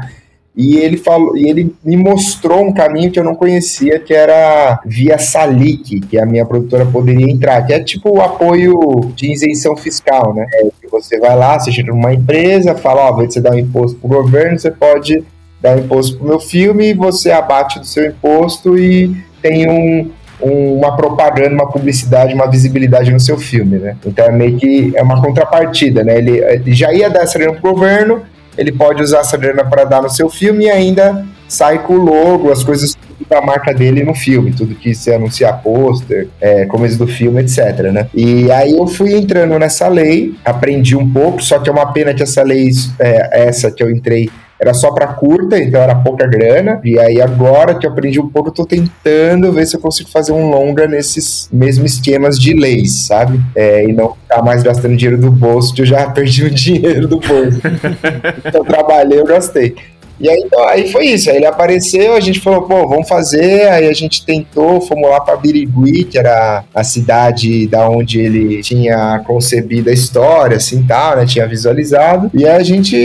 [0.55, 4.81] e ele falou, e ele me mostrou um caminho que eu não conhecia, que era
[4.85, 9.77] via Salic, que a minha produtora poderia entrar, que é tipo o apoio de isenção
[9.77, 10.45] fiscal, né?
[10.55, 13.97] É, você vai lá, você chega numa empresa, fala, ó, de você dar um imposto
[13.99, 15.23] pro governo, você pode
[15.61, 20.95] dar um imposto pro meu filme, você abate do seu imposto e tem um, uma
[20.95, 23.95] propaganda, uma publicidade, uma visibilidade no seu filme, né?
[24.05, 26.17] Então é meio que é uma contrapartida, né?
[26.17, 28.21] Ele, ele já ia dar essa grana pro governo,
[28.57, 32.03] ele pode usar essa grana para dar no seu filme e ainda sai com o
[32.03, 32.95] logo, as coisas
[33.29, 37.91] da marca dele no filme, tudo que se anunciar pôster, é, começo do filme, etc,
[37.91, 38.07] né?
[38.13, 42.13] E aí eu fui entrando nessa lei, aprendi um pouco, só que é uma pena
[42.13, 46.27] que essa lei, é, essa que eu entrei, era só para curta, então era pouca
[46.27, 46.81] grana.
[46.83, 50.09] E aí agora que eu aprendi um pouco, eu tô tentando ver se eu consigo
[50.09, 53.39] fazer um longa nesses mesmos esquemas de leis, sabe?
[53.55, 57.07] É, e não ficar mais gastando dinheiro do bolso, que eu já perdi o dinheiro
[57.07, 57.61] do bolso.
[58.45, 59.75] então trabalhei, eu gastei.
[60.19, 61.29] E aí, então, aí foi isso.
[61.29, 63.69] Aí ele apareceu, a gente falou, pô, vamos fazer.
[63.69, 68.61] Aí a gente tentou, fomos lá para Birigui, que era a cidade da onde ele
[68.61, 71.25] tinha concebido a história, assim tal, né?
[71.25, 72.29] Tinha visualizado.
[72.33, 72.95] E a gente,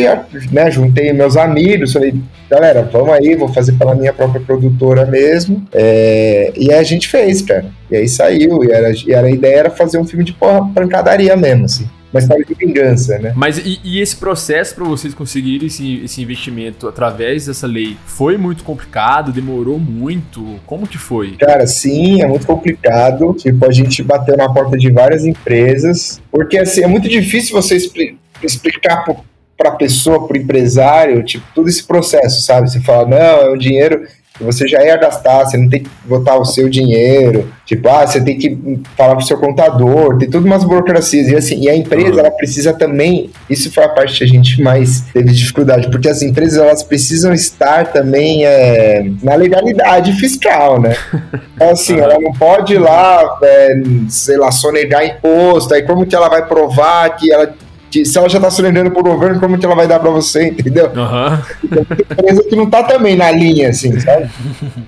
[0.50, 2.14] né, juntei meus amigos, falei,
[2.50, 5.64] galera, vamos aí, vou fazer pela minha própria produtora mesmo.
[5.72, 7.66] É, e aí a gente fez, cara.
[7.90, 8.64] E aí saiu.
[8.64, 11.88] E, era, e era, a ideia era fazer um filme de porra, pancadaria mesmo, assim
[12.14, 13.33] uma história de vingança, né?
[13.37, 18.37] Mas e, e esse processo para vocês conseguirem esse, esse investimento através dessa lei foi
[18.38, 19.33] muito complicado?
[19.33, 20.61] Demorou muito?
[20.64, 21.33] Como que foi?
[21.37, 23.35] Cara, sim, é muito complicado.
[23.35, 27.77] Tipo, a gente bateu na porta de várias empresas, porque assim, é muito difícil você
[27.77, 29.05] expli explicar
[29.57, 32.70] para pessoa, para empresário, tipo, todo esse processo, sabe?
[32.70, 34.07] Você fala, não, é um dinheiro
[34.40, 38.20] você já ia gastar, você não tem que botar o seu dinheiro, tipo, ah, você
[38.20, 42.18] tem que falar pro seu contador, tem tudo umas burocracias, e assim, e a empresa,
[42.18, 46.20] ela precisa também, isso foi a parte que a gente mais teve dificuldade, porque as
[46.20, 50.96] empresas, elas precisam estar também é, na legalidade fiscal, né?
[51.54, 53.76] Então, assim, ela não pode ir lá, é,
[54.08, 57.54] sei lá, sonegar imposto, aí como que ela vai provar que ela
[58.02, 60.46] Se ela já tá se vendendo pro governo, como que ela vai dar pra você,
[60.48, 60.90] entendeu?
[60.96, 61.42] Aham.
[62.11, 64.30] Empresa que não tá também na linha, assim, sabe?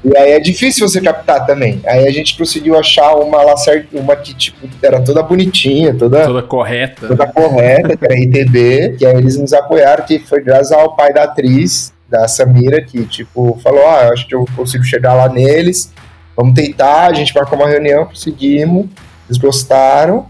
[0.03, 1.83] E aí é difícil você captar também.
[1.87, 6.25] Aí a gente conseguiu achar uma lá certa, uma que, tipo, era toda bonitinha, toda,
[6.25, 7.09] Toda correta.
[7.09, 11.13] toda correta, que era RTB, que aí eles nos apoiaram, que foi graças ao pai
[11.13, 15.29] da atriz, da Samira, que, tipo, falou, ah, eu acho que eu consigo chegar lá
[15.29, 15.93] neles,
[16.37, 18.87] vamos tentar, a gente marcou uma reunião, conseguimos,
[19.29, 20.27] eles gostaram,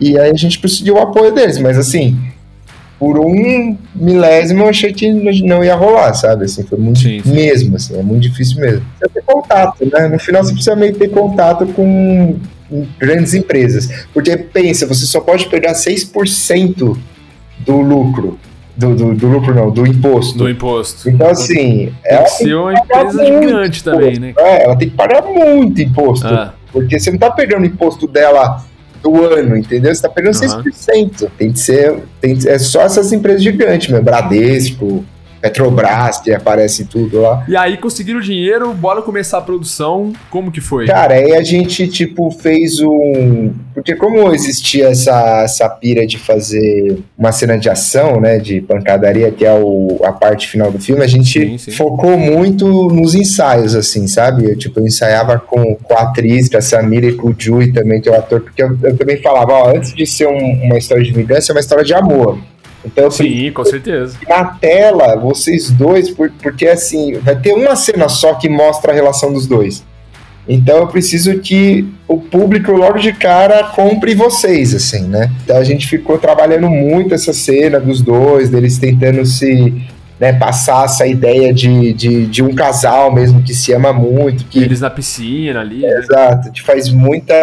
[0.00, 2.16] e aí a gente conseguiu o apoio deles, mas assim,
[2.98, 5.10] por um milésimo eu achei que
[5.42, 6.44] não ia rolar, sabe?
[6.44, 7.32] Assim, foi muito Sim, sim.
[7.32, 8.82] mesmo, assim, é muito difícil mesmo.
[8.98, 10.08] Você ter contato, né?
[10.08, 12.36] No final você precisa meio que ter contato com
[12.98, 14.06] grandes empresas.
[14.12, 16.96] Porque pensa, você só pode pegar 6%
[17.60, 18.38] do lucro.
[18.76, 20.38] Do, do, do lucro não, do imposto.
[20.38, 21.10] Do imposto.
[21.10, 24.34] Então, assim, Tem ela que ser uma empresa gigante também, né?
[24.38, 26.28] é, ela tem que pagar muito imposto.
[26.28, 28.64] Ah, Porque você não tá pegando o imposto dela
[29.02, 29.94] do ano, entendeu?
[29.94, 30.62] Você tá pegando Aham.
[30.62, 31.30] 6%.
[31.36, 31.96] Tem que ser.
[32.20, 34.04] Tem é só essas empresas gigantes mesmo.
[34.04, 35.04] Bradesco,
[35.40, 37.44] Petrobras, que aparece em tudo lá.
[37.48, 40.12] E aí conseguiram o dinheiro, bora começar a produção.
[40.30, 40.86] Como que foi?
[40.86, 43.52] Cara, aí a gente, tipo, fez um.
[43.74, 48.38] Porque como existia essa, essa pira de fazer uma cena de ação, né?
[48.38, 51.70] De pancadaria, que é o, a parte final do filme, a gente Sim, sim.
[51.72, 54.44] focou muito nos ensaios, assim, sabe?
[54.50, 57.72] Eu, tipo, eu ensaiava com, com a atriz, com a Samira e com o Jui
[57.72, 60.64] também, que é o ator, porque eu, eu também falava, ó, antes de ser um-
[60.64, 62.38] uma história de vingança, é uma história de amor.
[62.84, 64.16] Então Sim, com certeza.
[64.28, 68.94] na tela, vocês dois, por- porque assim, vai ter uma cena só que mostra a
[68.94, 69.84] relação dos dois.
[70.48, 75.30] Então eu preciso que o público logo de cara compre vocês, assim, né?
[75.44, 79.82] Então a gente ficou trabalhando muito essa cena dos dois, deles tentando se
[80.18, 84.58] né, passar essa ideia de, de, de um casal mesmo que se ama muito, que
[84.58, 85.82] Eles na piscina ali.
[85.82, 85.98] né?
[85.98, 87.34] Exato, que faz muita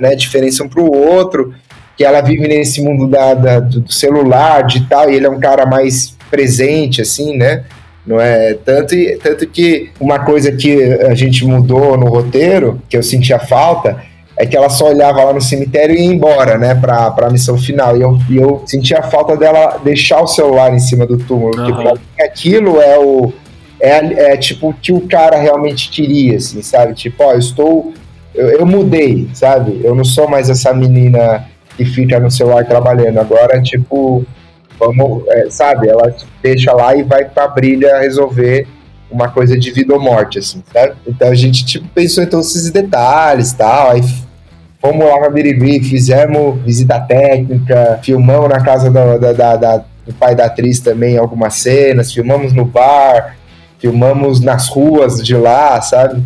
[0.00, 1.52] né, diferença um pro outro,
[1.96, 5.64] que ela vive nesse mundo da, da- do celular, digital, e ele é um cara
[5.66, 7.64] mais presente, assim, né?
[8.06, 13.02] Não é tanto, tanto que uma coisa que a gente mudou no roteiro, que eu
[13.02, 13.96] sentia falta,
[14.36, 17.56] é que ela só olhava lá no cemitério e ia embora, né, pra, pra missão
[17.56, 17.96] final.
[17.96, 21.72] E eu, e eu sentia falta dela deixar o celular em cima do túmulo, porque
[21.72, 23.32] pra mim aquilo é o.
[23.80, 26.94] É, é tipo o que o cara realmente queria, assim, sabe?
[26.94, 27.92] Tipo, ó, eu estou.
[28.34, 29.80] Eu, eu mudei, sabe?
[29.84, 31.44] Eu não sou mais essa menina
[31.76, 33.18] que fica no celular trabalhando.
[33.18, 34.24] Agora, tipo,
[34.78, 35.88] vamos, é, sabe?
[35.88, 38.66] Ela deixa lá e vai pra brilha resolver
[39.10, 40.94] uma coisa de vida ou morte, assim, sabe?
[41.06, 43.90] Então a gente, tipo, pensou em todos esses detalhes e tal.
[43.92, 44.02] Aí
[44.80, 50.12] fomos lá na Biribiri, fizemos visita técnica, filmamos na casa do, da, da- da- do
[50.12, 53.36] pai da atriz também algumas cenas, filmamos no bar,
[53.78, 56.22] filmamos nas ruas de lá, sabe?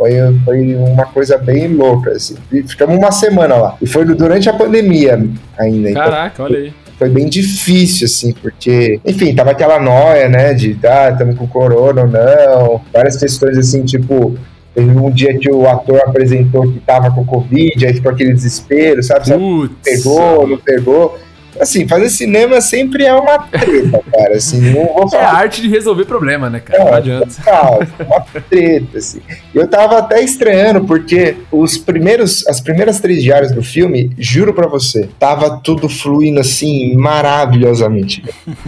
[0.00, 0.12] Foi,
[0.46, 2.34] foi uma coisa bem louca, assim.
[2.50, 3.76] E ficamos uma semana lá.
[3.82, 5.22] E foi durante a pandemia
[5.58, 5.90] ainda.
[5.90, 6.72] Então Caraca, olha aí.
[6.98, 12.00] foi bem difícil, assim, porque, enfim, tava aquela noia, né, de, ah, estamos com corona
[12.00, 14.38] ou não, várias questões, assim, tipo,
[14.74, 19.02] teve um dia que o ator apresentou que tava com Covid, aí ficou aquele desespero,
[19.02, 19.74] sabe, sabe Putz.
[19.84, 21.18] pegou, não pegou.
[21.58, 25.60] Assim, fazer cinema sempre é uma treta, cara, assim, não vou É a falar arte
[25.62, 26.84] de resolver problema, né, cara?
[26.84, 27.26] Não É, adianta.
[27.26, 29.20] total, uma treta, assim.
[29.54, 34.66] Eu tava até estranhando, porque os primeiros, as primeiras três diárias do filme, juro pra
[34.66, 38.22] você, tava tudo fluindo assim, maravilhosamente.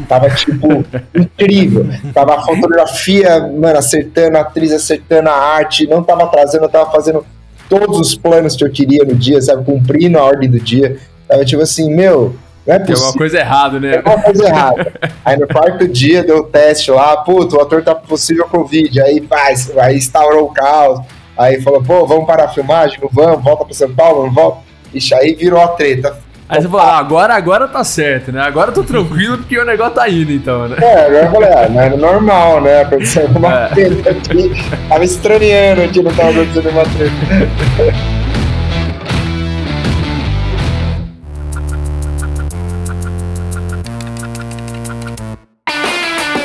[0.08, 1.86] Tava, tipo, incrível.
[2.12, 6.90] Tava a fotografia, mano, acertando, a atriz acertando a arte, não tava atrasando, eu tava
[6.90, 7.24] fazendo
[7.68, 10.98] todos os planos que eu queria no dia, sabe, cumprindo a ordem do dia.
[11.28, 12.34] Tava tipo assim, meu,
[12.66, 13.05] não é Tem possível.
[13.07, 13.96] alguma coisa errada, Tem né?
[13.96, 14.92] alguma coisa errada.
[15.25, 19.01] Aí no quarto dia deu o teste lá, puto, o ator tá possível Covid.
[19.03, 21.01] Aí faz, aí instaurou o caos.
[21.37, 22.98] Aí falou, pô, vamos parar a filmagem?
[23.01, 24.59] Não vamos, volta pra São Paulo, não volta.
[24.94, 26.18] Ixi, aí virou a treta.
[26.48, 28.42] Aí você falou, ah, agora, agora tá certo, né?
[28.42, 30.77] Agora eu tô tranquilo porque o negócio tá indo, então, né?
[30.83, 32.83] É, agora eu falei, ah, não era normal, né?
[32.83, 33.68] Aconteceu uma É.
[33.68, 34.51] treta aqui.
[34.87, 38.12] Tava estranhando que não tava acontecendo uma treta.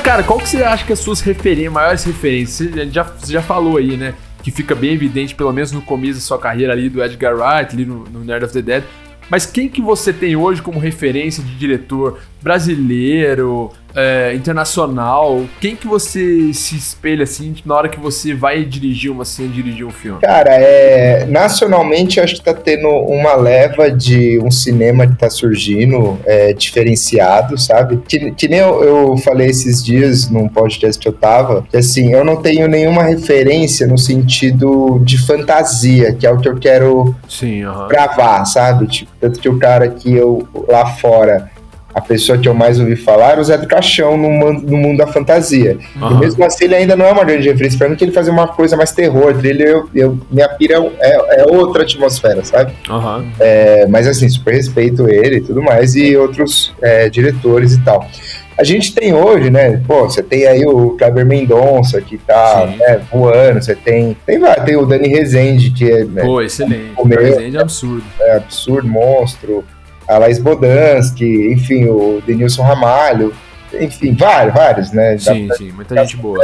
[0.08, 2.72] Cara, qual que você acha que as suas referências, maiores referências?
[2.72, 4.14] Você já, você já falou aí, né?
[4.42, 7.76] Que fica bem evidente, pelo menos no começo da sua carreira ali do Edgar Wright,
[7.76, 8.86] ali no, no Nerd of the Dead.
[9.30, 15.44] Mas quem que você tem hoje como referência de diretor brasileiro, é, internacional?
[15.60, 19.86] Quem que você se espelha assim na hora que você vai dirigir uma cena, dirigir
[19.86, 20.22] um filme?
[20.22, 26.20] Cara, é, nacionalmente acho que tá tendo uma leva de um cinema que tá surgindo
[26.26, 28.00] é, diferenciado, sabe?
[28.08, 32.14] Que, que nem eu, eu falei esses dias num podcast que eu tava, que assim,
[32.14, 37.16] eu não tenho nenhuma referência no sentido de fantasia, que é o que eu quero
[37.28, 37.88] Sim, aham.
[37.88, 38.86] gravar, sabe?
[38.88, 41.57] Tipo, tanto que o cara que eu lá fora
[41.98, 44.98] a pessoa que eu mais ouvi falar era o Zé do Caixão no, no mundo
[45.00, 45.78] da fantasia.
[46.00, 46.16] Aham.
[46.16, 48.32] E mesmo assim, ele ainda não é uma grande referência pra mim, que ele fazia
[48.32, 49.36] uma coisa mais terror.
[49.44, 52.72] Ele, eu, eu, minha pira é, é outra atmosfera, sabe?
[52.88, 53.26] Aham.
[53.40, 58.08] É, mas assim, super respeito ele e tudo mais, e outros é, diretores e tal.
[58.60, 59.82] A gente tem hoje, né?
[59.88, 64.18] Pô, você tem aí o Kleber Mendonça que tá né, voando, você tem.
[64.26, 66.92] Tem, vai, tem o Dani Rezende, que é, né, Pô, excelente.
[66.98, 68.04] O meu- Presente é absurdo.
[68.20, 69.64] é absurdo, monstro.
[70.08, 73.34] A Laís Bodansky, enfim, o Denilson Ramalho,
[73.74, 75.14] enfim, vários, vários, né?
[75.16, 76.40] Dá Sim, sim, muita gente boa.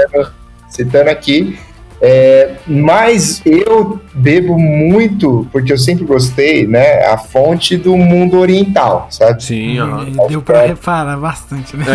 [0.69, 1.57] citando aqui.
[2.05, 7.05] É, mas eu bebo muito, porque eu sempre gostei, né?
[7.05, 9.41] A fonte do mundo oriental, sabe?
[9.41, 9.79] Sim.
[9.81, 11.85] Hum, Deu pra reparar bastante, né?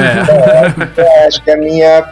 [0.97, 1.03] É.
[1.03, 2.09] É, acho que é a minha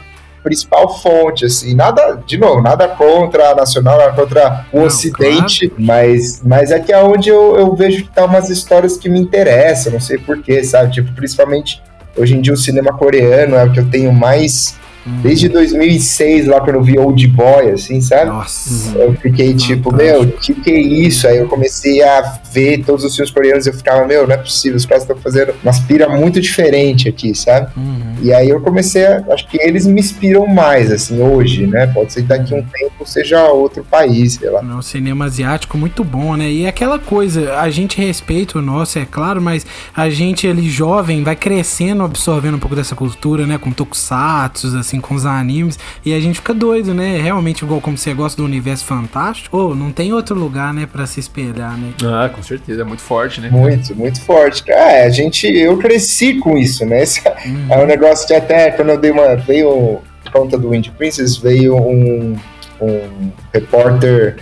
[0.47, 5.73] principal fonte, assim, nada, de novo, nada contra a nacional, nada contra o Não, ocidente,
[5.77, 9.19] mas, mas é que é onde eu, eu vejo que tá umas histórias que me
[9.19, 11.83] interessam, não sei porquê, sabe, tipo, principalmente
[12.17, 14.77] hoje em dia o cinema coreano é o que eu tenho mais,
[15.23, 18.31] Desde 2006, lá quando eu vi Old Boy, assim, sabe?
[18.31, 18.97] Nossa.
[18.99, 20.25] Eu fiquei tipo, Fantástico.
[20.25, 21.27] meu, que que é isso?
[21.29, 24.38] Aí eu comecei a ver todos os filmes coreanos e eu ficava, meu, não é
[24.38, 27.71] possível, os caras estão fazendo uma aspira muito diferente aqui, sabe?
[27.77, 28.14] Uhum.
[28.23, 29.25] E aí eu comecei a.
[29.31, 31.87] Acho que eles me inspiram mais, assim, hoje, né?
[31.87, 34.61] Pode ser que daqui a um tempo seja outro país, sei lá.
[34.61, 36.51] O cinema asiático muito bom, né?
[36.51, 41.23] E aquela coisa, a gente respeita o nosso, é claro, mas a gente ali jovem
[41.23, 43.59] vai crescendo, absorvendo um pouco dessa cultura, né?
[43.59, 45.79] Com tokusatsu, assim, com os animes.
[46.05, 47.19] E a gente fica doido, né?
[47.21, 51.07] Realmente, igual como você gosta do universo fantástico, ô, não tem outro lugar, né, pra
[51.07, 51.93] se espelhar, né?
[52.05, 53.49] Ah, com certeza, é muito forte, né?
[53.51, 54.63] Muito, muito forte.
[54.71, 55.47] É, a gente.
[55.47, 57.03] Eu cresci com isso, né?
[57.03, 57.67] Esse Hum.
[57.71, 59.37] é um negócio que até quando eu dei uma.
[59.37, 62.37] Veio por conta do Wind Princess, veio um,
[62.81, 64.37] um repórter,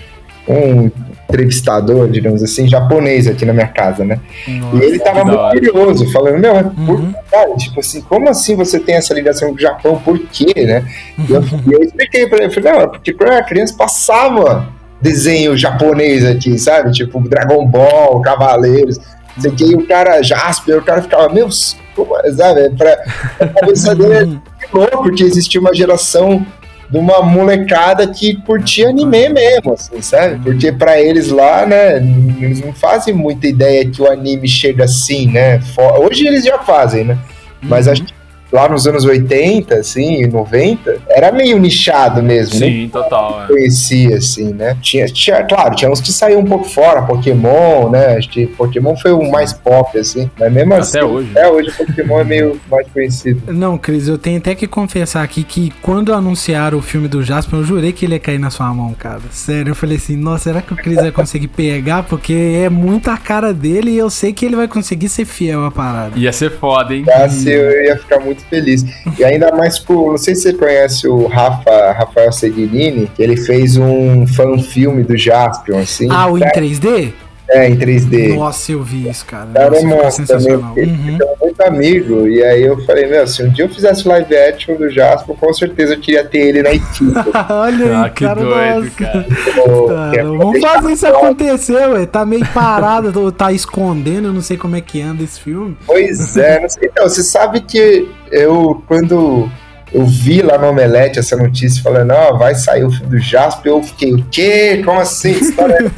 [0.48, 0.90] um
[1.28, 4.20] entrevistador, digamos assim, japonês aqui na minha casa, né?
[4.46, 4.76] Nossa.
[4.76, 6.54] E ele tava muito curioso, falando, meu,
[6.86, 7.14] por Uhum.
[7.30, 9.98] cara, tipo assim, como assim você tem essa ligação com o Japão?
[10.04, 10.84] Por quê, né?
[11.18, 13.44] E eu, e eu expliquei pra ele, eu falei, não, é porque quando eu era
[13.44, 14.68] criança passava
[15.00, 16.92] desenho japonês aqui, sabe?
[16.92, 19.00] Tipo Dragon Ball, Cavaleiros,
[19.38, 21.48] sei o que, e o cara, Jasper, o cara ficava, meu,
[21.96, 22.70] como, é?" sabe?
[22.70, 22.96] Pra,
[23.38, 24.40] pra cabeça dele Uhum.
[24.62, 26.46] é louco que existia uma geração
[26.90, 30.38] de uma molecada que curtia anime mesmo, assim, sabe?
[30.44, 31.96] Porque pra eles lá, né,
[32.40, 35.60] eles não fazem muita ideia que o anime chega assim, né?
[36.00, 37.18] Hoje eles já fazem, né?
[37.62, 37.92] Mas Uhum.
[37.92, 38.12] acho que
[38.54, 42.66] lá nos anos 80, assim, e 90, era meio nichado mesmo, né?
[42.66, 43.42] Sim, total.
[43.42, 43.46] é.
[43.48, 44.76] conhecia, assim, né?
[44.80, 48.16] Tinha, tinha, claro, tinha uns que saíam um pouco fora, Pokémon, né?
[48.16, 50.30] Acho que Pokémon foi o mais pop, assim.
[50.38, 51.30] Mas mesmo assim, Até hoje.
[51.32, 53.52] até hoje Pokémon é meio mais conhecido.
[53.52, 57.58] Não, Cris, eu tenho até que confessar aqui que quando anunciaram o filme do Jasper,
[57.58, 59.20] eu jurei que ele ia cair na sua mão, cara.
[59.32, 62.04] Sério, eu falei assim, nossa, será que o Cris vai conseguir pegar?
[62.04, 65.64] Porque é muito a cara dele e eu sei que ele vai conseguir ser fiel
[65.64, 66.16] à parada.
[66.16, 67.04] Ia ser foda, hein?
[67.12, 68.84] Assim, eu ia ficar muito feliz.
[69.18, 73.36] E ainda mais com, não sei se você conhece o Rafa, Rafael Seguinini, que ele
[73.36, 76.08] fez um fan-filme do Jaspion, assim.
[76.10, 77.12] Ah, o em 3D?
[77.54, 78.34] É, em 3D.
[78.36, 79.48] Nossa, eu vi isso, cara.
[79.54, 80.74] Cara, Nossa, é monstro sensacional.
[80.74, 80.84] também.
[80.90, 81.10] Uhum.
[81.14, 82.26] Então, muito amigo.
[82.28, 85.52] E aí eu falei, meu, se um dia eu fizesse live action do Jasper, com
[85.52, 87.12] certeza eu queria ter ele na equipe.
[87.50, 88.90] Olha aí, Ah, que cara, doido, nossa.
[88.96, 89.26] cara.
[89.64, 92.06] Pô, Cara, que é- vamos fazer isso acontecer, ué.
[92.06, 95.76] Tá meio parado, tá escondendo, eu não sei como é que anda esse filme.
[95.86, 96.88] Pois é, não sei.
[96.90, 99.48] Então, você sabe que eu, quando
[99.94, 103.70] eu vi lá no Omelete essa notícia falando, ó, vai sair o filme do Jasper,
[103.72, 104.82] eu fiquei, o quê?
[104.84, 105.30] Como assim?
[105.30, 105.90] História...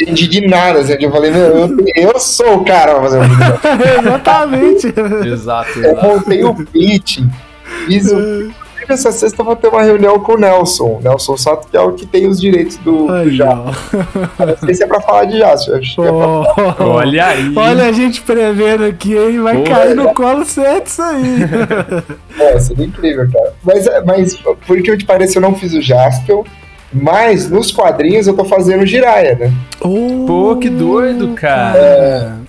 [0.00, 3.24] Entendi de nada, assim, eu falei, meu, eu, eu sou o cara pra fazer um
[3.24, 3.44] filme.
[4.00, 4.94] Exatamente.
[5.26, 6.06] Exato, Eu exato.
[6.06, 7.20] montei o pitch,
[7.86, 8.52] fiz o...
[8.82, 11.00] Inclusive, Essa sexta eu vou ter uma reunião com o Nelson.
[11.02, 14.06] Nelson Sato, que é o que tem os direitos do, do Aí, Jasper.
[14.38, 14.46] ó.
[14.46, 16.44] Não sei se é pra falar de acho que é pra Oh,
[16.84, 17.52] Olha aí.
[17.56, 19.40] Olha a gente prevendo aqui, hein?
[19.40, 21.24] Vai Pô, cair no colo certo isso aí.
[22.38, 23.52] É, seria incrível, cara.
[23.62, 24.34] Mas, é, mas
[24.66, 26.42] por que eu te pareça, eu não fiz o Jaspion.
[26.92, 29.52] Mas nos quadrinhos eu tô fazendo o Jiraya, né?
[30.26, 31.78] Pô, que doido, cara.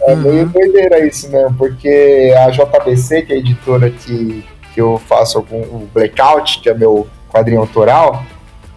[0.02, 0.22] É Uhum.
[0.22, 5.38] meio doideira isso mesmo, porque a JBC, que é a editora que, que eu faço
[5.38, 8.24] algum, o Blackout, que é meu quadrinho autoral,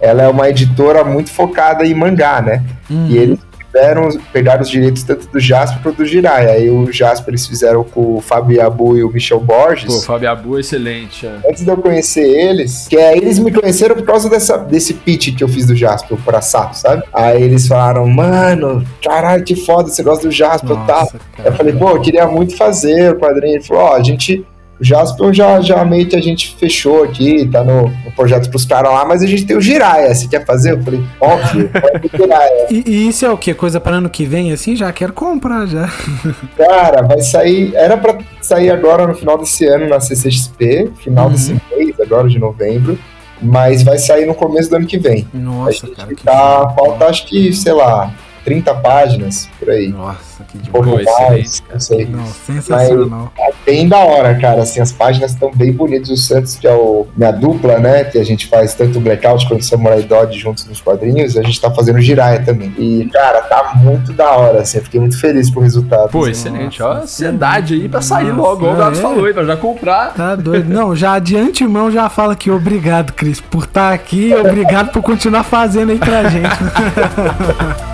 [0.01, 2.63] ela é uma editora muito focada em mangá, né?
[2.91, 3.07] Uhum.
[3.09, 3.39] E eles
[3.75, 6.51] tiveram, pegaram os direitos tanto do Jasper quanto do Jiraya.
[6.51, 9.93] Aí o Jasper eles fizeram com o Fábio Yabu e o Michel Borges.
[9.93, 11.27] Pô, Fábio Abu, excelente.
[11.27, 11.41] é.
[11.49, 15.37] antes de eu conhecer eles, que aí eles me conheceram por causa dessa, desse pitch
[15.37, 17.03] que eu fiz do Jasper pra Sato, sabe?
[17.13, 21.13] Aí eles falaram, mano, caralho, que foda, você gosta do Jasper e tal.
[21.45, 23.57] Eu falei, pô, eu queria muito fazer o quadrinho.
[23.57, 24.47] Ele falou, ó, a gente
[24.81, 28.65] O Jasper já, já meio que a gente fechou aqui, tá no, no projeto pros
[28.65, 30.13] caras lá, mas a gente tem o Jiraya.
[30.15, 30.73] Você quer fazer?
[30.73, 32.67] Eu falei, óbvio, pode o Jiraya.
[32.71, 33.55] E, e isso é o que?
[33.55, 34.75] Coisa para ano que vem, assim?
[34.75, 35.89] Já quero comprar, já.
[36.59, 37.73] Cara, vai sair.
[37.77, 41.33] Era pra sair agora no final desse ano na CCXP, final Uhum.
[41.33, 42.99] desse mês, agora de novembro.
[43.41, 45.27] Mas vai sair no começo do ano que vem.
[45.35, 46.15] a Nossa, gente cara.
[46.15, 48.11] Que tá, falta acho que, sei lá,
[48.45, 49.89] 30 páginas por aí.
[49.89, 51.07] Nossa, que demais.
[51.19, 52.05] mais, não sei.
[52.07, 53.33] Não, sensacional.
[53.35, 54.63] Tá bem da hora, cara.
[54.63, 56.11] Assim, as páginas estão bem bonitas.
[56.11, 58.05] O Santos, que é o, minha dupla, né?
[58.05, 61.37] Que a gente faz tanto o Blackout quanto o Samurai Dodge juntos nos quadrinhos.
[61.37, 62.73] A gente tá fazendo Jiraiya também.
[62.79, 64.79] E, cara, tá muito da hora, assim.
[64.79, 66.11] Eu fiquei muito feliz com o resultado.
[66.11, 66.31] Pô, assim.
[66.31, 66.83] excelente.
[66.83, 68.71] Ó, ansiedade aí pra sair Nossa, logo.
[68.71, 69.01] O Gato é.
[69.01, 70.13] falou aí, pra já comprar.
[70.15, 70.69] Tá doido.
[70.69, 74.35] Não, já de antemão já fala que obrigado, Cris, por estar aqui.
[74.35, 76.45] Obrigado por continuar fazendo aí pra gente.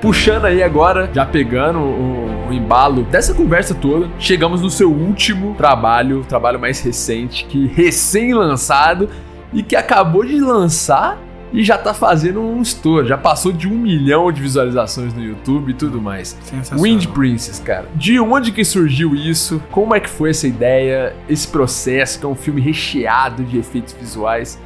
[0.06, 5.52] Puxando aí agora, já pegando o, o embalo dessa conversa toda, chegamos no seu último
[5.56, 9.10] trabalho, trabalho mais recente, que recém-lançado
[9.52, 11.18] e que acabou de lançar
[11.52, 13.04] e já tá fazendo um estouro.
[13.04, 16.38] Já passou de um milhão de visualizações no YouTube e tudo mais.
[16.40, 16.84] Sensacional.
[16.84, 17.88] Wind Princess, cara.
[17.96, 19.60] De onde que surgiu isso?
[19.72, 21.16] Como é que foi essa ideia?
[21.28, 24.56] Esse processo, que é um filme recheado de efeitos visuais.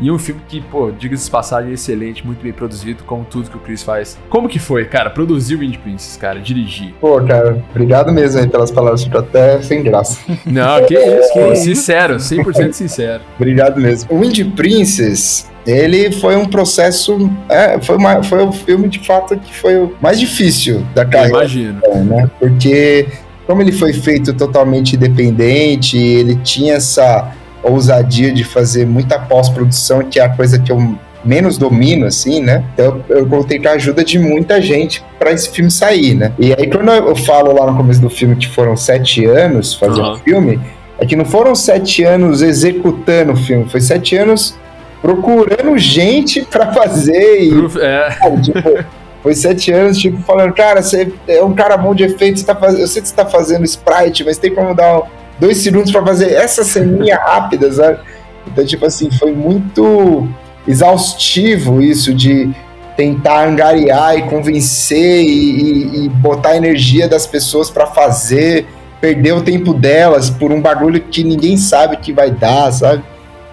[0.00, 3.48] E um filme que, pô, diga-se de passagem, é excelente, muito bem produzido, como tudo
[3.50, 4.18] que o Chris faz.
[4.28, 6.92] Como que foi, cara, produzir Wind Princess, cara, dirigir?
[7.00, 9.04] Pô, cara, obrigado mesmo aí pelas palavras.
[9.04, 10.18] Fico até sem graça.
[10.44, 11.62] Não, que isso, Que pô, isso.
[11.76, 13.22] sincero, 100% sincero.
[13.36, 14.12] Obrigado mesmo.
[14.12, 17.30] O Wind Princess, ele foi um processo.
[17.48, 21.08] É, foi, uma, foi um filme de fato que foi o mais difícil da Eu
[21.10, 21.38] carreira.
[21.38, 21.80] imagino.
[22.04, 22.30] né?
[22.38, 23.08] Porque
[23.46, 27.32] como ele foi feito totalmente independente, ele tinha essa
[27.70, 32.62] ousadia de fazer muita pós-produção, que é a coisa que eu menos domino, assim, né?
[32.74, 36.32] Então eu contei com a ajuda de muita gente para esse filme sair, né?
[36.38, 40.12] E aí quando eu falo lá no começo do filme que foram sete anos fazendo
[40.12, 40.60] o filme,
[40.98, 44.54] é que não foram sete anos executando o filme, foi sete anos
[45.02, 47.50] procurando gente para fazer e
[47.80, 48.84] É, Cara, tipo,
[49.22, 52.54] foi sete anos, tipo, falando, cara, você é um cara bom de efeito, você tá
[52.54, 52.78] faz...
[52.78, 55.02] eu sei que você tá fazendo sprite, mas tem como dar um-
[55.38, 57.98] dois segundos pra fazer essa ceninha rápida, sabe?
[58.46, 60.28] Então, tipo assim, foi muito
[60.66, 62.50] exaustivo isso de
[62.96, 68.66] tentar angariar e convencer e, e- e botar a energia das pessoas pra fazer,
[69.00, 73.02] perder o tempo delas por um bagulho que ninguém sabe que vai dar, sabe?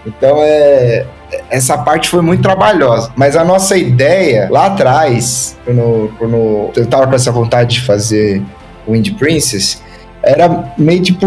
[0.05, 1.05] Então é,
[1.49, 3.11] essa parte foi muito trabalhosa.
[3.15, 8.41] Mas a nossa ideia lá atrás, quando, quando eu tava com essa vontade de fazer
[8.87, 9.81] Wind Princess,
[10.21, 11.17] era meio que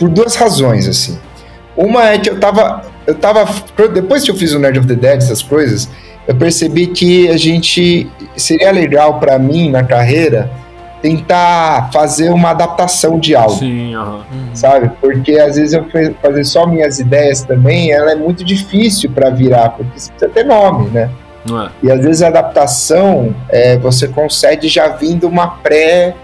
[0.00, 1.18] por, duas razões, assim.
[1.76, 2.82] Uma é que eu tava.
[3.06, 3.46] Eu tava.
[3.92, 5.88] Depois que eu fiz o Nerd of the Dead, essas coisas,
[6.26, 8.10] eu percebi que a gente.
[8.36, 10.50] Seria legal pra mim na carreira
[11.00, 14.16] tentar fazer uma adaptação de algo sim, aham.
[14.16, 14.54] Uhum.
[14.54, 14.90] sabe?
[15.00, 15.86] Porque às vezes eu
[16.20, 20.44] fazer só minhas ideias também, ela é muito difícil para virar, porque você precisa ter
[20.44, 21.10] nome, né?
[21.44, 21.70] Não é?
[21.82, 26.14] E às vezes a adaptação é, você consegue já vindo uma pré,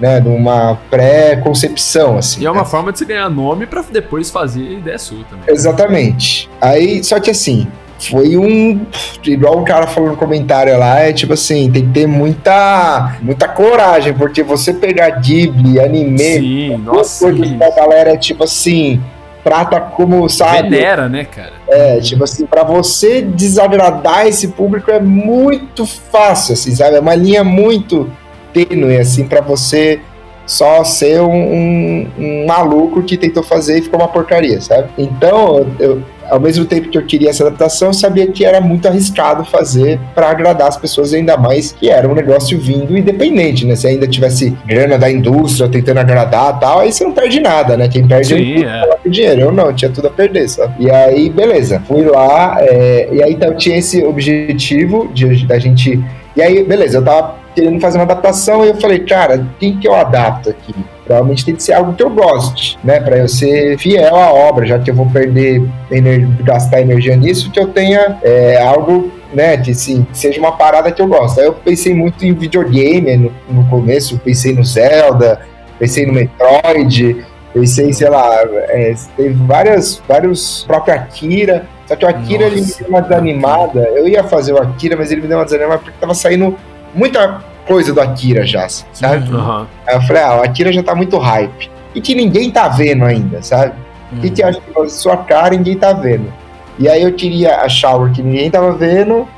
[0.00, 2.42] né, numa pré-concepção, assim.
[2.42, 2.66] E é uma né?
[2.66, 5.44] forma de você ganhar nome pra depois fazer ideia sua também.
[5.48, 6.48] Exatamente.
[6.60, 7.66] Aí, só que assim,
[7.98, 8.86] foi um.
[9.24, 13.46] Igual o cara falou no comentário lá, é tipo assim, tem que ter muita, muita
[13.46, 17.26] coragem, porque você pegar Ghibli, anime, Sim, nossa.
[17.26, 19.00] coisas que a galera, tipo assim,
[19.44, 20.70] trata como, sabe?
[20.70, 21.52] Venera, né, cara?
[21.68, 26.96] É, tipo assim, pra você desagradar esse público é muito fácil, assim, sabe?
[26.96, 28.10] É uma linha muito
[28.52, 30.00] tênue, assim, pra você
[30.46, 34.88] só ser um, um- um maluco que tentou fazer e ficou uma porcaria, sabe?
[34.98, 38.88] Então, eu, ao mesmo tempo que eu queria essa adaptação, eu sabia que era muito
[38.88, 43.76] arriscado fazer pra agradar as pessoas, ainda mais que era um negócio vindo independente, né?
[43.76, 47.76] Se ainda tivesse grana da indústria tentando agradar e tal, aí você não perde nada,
[47.76, 47.86] né?
[47.88, 48.96] Quem perde é o Sim, é.
[49.04, 49.40] com dinheiro.
[49.42, 50.74] Eu não, tinha tudo a perder, sabe?
[50.84, 51.80] E aí, beleza.
[51.86, 56.00] Fui lá, é, e aí então, tinha esse objetivo de, da gente.
[56.36, 59.86] E aí, beleza, eu tava querendo fazer uma adaptação e eu falei, cara, quem que
[59.88, 60.74] eu adapto aqui?
[61.04, 63.00] Provavelmente tem que ser algo que eu goste, né?
[63.00, 67.50] Pra eu ser fiel à obra, já que eu vou perder, ener- gastar energia nisso,
[67.50, 69.56] que eu tenha é, algo, né?
[69.56, 71.40] Que que seja uma parada que eu gosto.
[71.40, 75.40] Aí eu pensei muito em videogame no, no começo, pensei no Zelda,
[75.80, 81.66] pensei no Metroid, pensei, sei lá, é, teve várias, vários, próprio Akira.
[81.86, 83.80] Só que o Akira ele me deu uma desanimada.
[83.96, 86.56] Eu ia fazer o Akira, mas ele me deu uma desanimada porque tava saindo
[86.94, 89.30] muita coisa do Akira já, sabe?
[89.32, 89.66] Uhum.
[89.86, 91.70] Aí eu falei, ah, o Akira já tá muito hype.
[91.94, 93.74] e que ninguém tá vendo ainda, sabe?
[94.12, 94.20] Uhum.
[94.20, 96.32] que, que acha que sua cara e ninguém tá vendo?
[96.78, 99.28] E aí eu queria a shower que ninguém tava vendo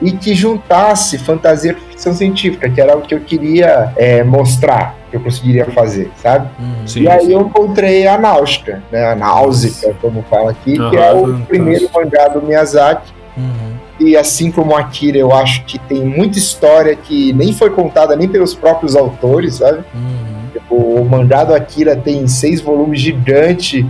[0.00, 4.94] e que juntasse fantasia com ficção científica, que era o que eu queria é, mostrar,
[5.10, 6.48] que eu conseguiria fazer, sabe?
[6.58, 6.86] Uhum.
[6.86, 7.32] Sim, e aí sim.
[7.32, 9.12] eu encontrei a Náusica, né?
[9.12, 11.46] A Náusica, como fala aqui, que Aham, é o fantástico.
[11.46, 13.12] primeiro mangá do Miyazaki.
[13.36, 13.65] Uhum.
[13.98, 18.28] E assim como Akira, eu acho que tem muita história que nem foi contada nem
[18.28, 19.78] pelos próprios autores, sabe?
[19.94, 20.50] Uhum.
[20.52, 23.86] Tipo, o mangá do Akira tem seis volumes gigante,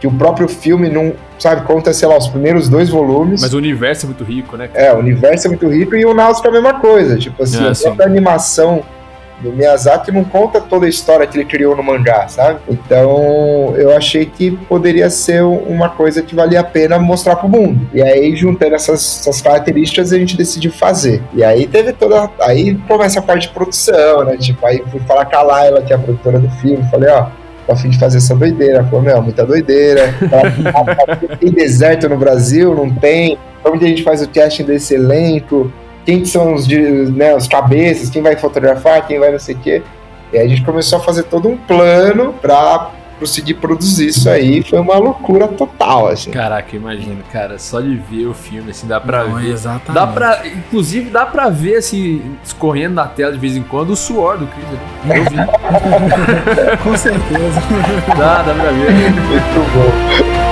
[0.00, 3.42] que o próprio filme não, sabe, conta, sei lá, os primeiros dois volumes.
[3.42, 4.66] Mas o universo é muito rico, né?
[4.68, 4.86] cara?
[4.86, 7.18] É, o universo é muito rico e o Náusica é a mesma coisa.
[7.18, 7.84] Tipo assim, É, a sim.
[7.84, 8.82] própria animação
[9.40, 12.60] do Miyazaki não conta toda a história que ele criou no mangá, sabe?
[12.68, 17.88] Então, eu achei que poderia ser uma coisa que valia a pena mostrar pro mundo.
[17.92, 21.22] E aí, juntando essas, essas características, a gente decidiu fazer.
[21.34, 22.30] E aí teve toda.
[22.40, 24.36] Aí começa a parte de produção, né?
[24.36, 27.26] Tipo, aí fui falar com a Laila, que é a produtora do filme, falei, ó.
[27.68, 28.82] A fim de fazer essa doideira.
[28.84, 30.12] Falou, meu, muita doideira.
[31.38, 32.74] Tem deserto no Brasil?
[32.74, 33.38] Não tem.
[33.62, 35.72] Como que a gente faz o casting desse elenco?
[36.04, 38.08] Quem que são os, né, os cabeças?
[38.10, 39.06] Quem vai fotografar?
[39.06, 39.82] Quem vai não sei o quê?
[40.32, 44.62] E aí a gente começou a fazer todo um plano pra conseguir produzir isso aí.
[44.62, 46.30] Foi uma loucura total, assim.
[46.30, 49.50] Caraca, imagina, cara, só de ver o filme, assim, dá pra Não, ver.
[49.50, 49.92] exatamente.
[49.92, 53.96] Dá pra, inclusive, dá pra ver, assim, escorrendo na tela de vez em quando o
[53.96, 54.64] suor do Chris.
[55.04, 55.36] Eu vi.
[56.82, 57.60] Com certeza.
[58.16, 58.90] Dá, dá pra ver.
[58.90, 60.49] Muito bom.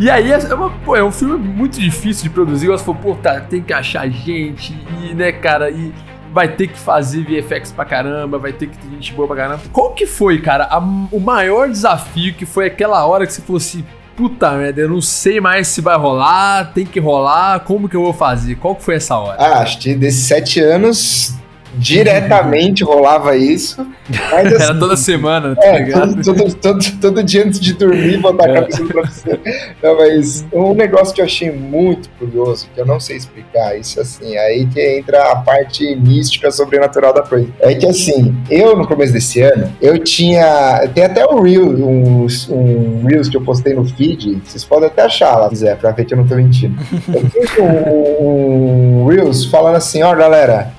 [0.00, 2.66] E aí, é, uma- pô, é um filme muito difícil de produzir.
[2.68, 5.92] Você falou, pô, tá, tem que achar gente, e, né, cara, e
[6.32, 9.60] vai ter que fazer VFX pra caramba, vai ter que ter gente boa pra caramba.
[9.72, 13.58] Qual que foi, cara, a- o maior desafio que foi aquela hora que você falou
[13.58, 13.84] assim,
[14.16, 18.02] puta merda, eu não sei mais se vai rolar, tem que rolar, como que eu
[18.02, 18.54] vou fazer?
[18.56, 19.36] Qual que foi essa hora?
[19.38, 21.34] Ah, acho que desses sete anos,
[21.78, 23.86] diretamente rolava isso.
[24.30, 28.18] Mas assim, Era toda semana, tá É, todo, todo, todo, todo dia antes de dormir,
[28.18, 28.54] botar a É.
[28.54, 29.40] cabeça no travesseiro.
[29.82, 34.00] Não, mas um negócio que eu achei muito curioso, que eu não sei explicar, isso
[34.00, 37.48] assim, aí que entra a parte mística, sobrenatural da coisa.
[37.60, 40.88] É que assim, eu no começo desse ano, eu tinha.
[40.94, 45.02] Tem até um Reel, um, um Reels que eu postei no feed, vocês podem até
[45.02, 46.76] achar lá, se quiser, pra ver que eu não tô mentindo.
[47.12, 50.72] Eu fiz um, um Reels falando assim, ó, galera,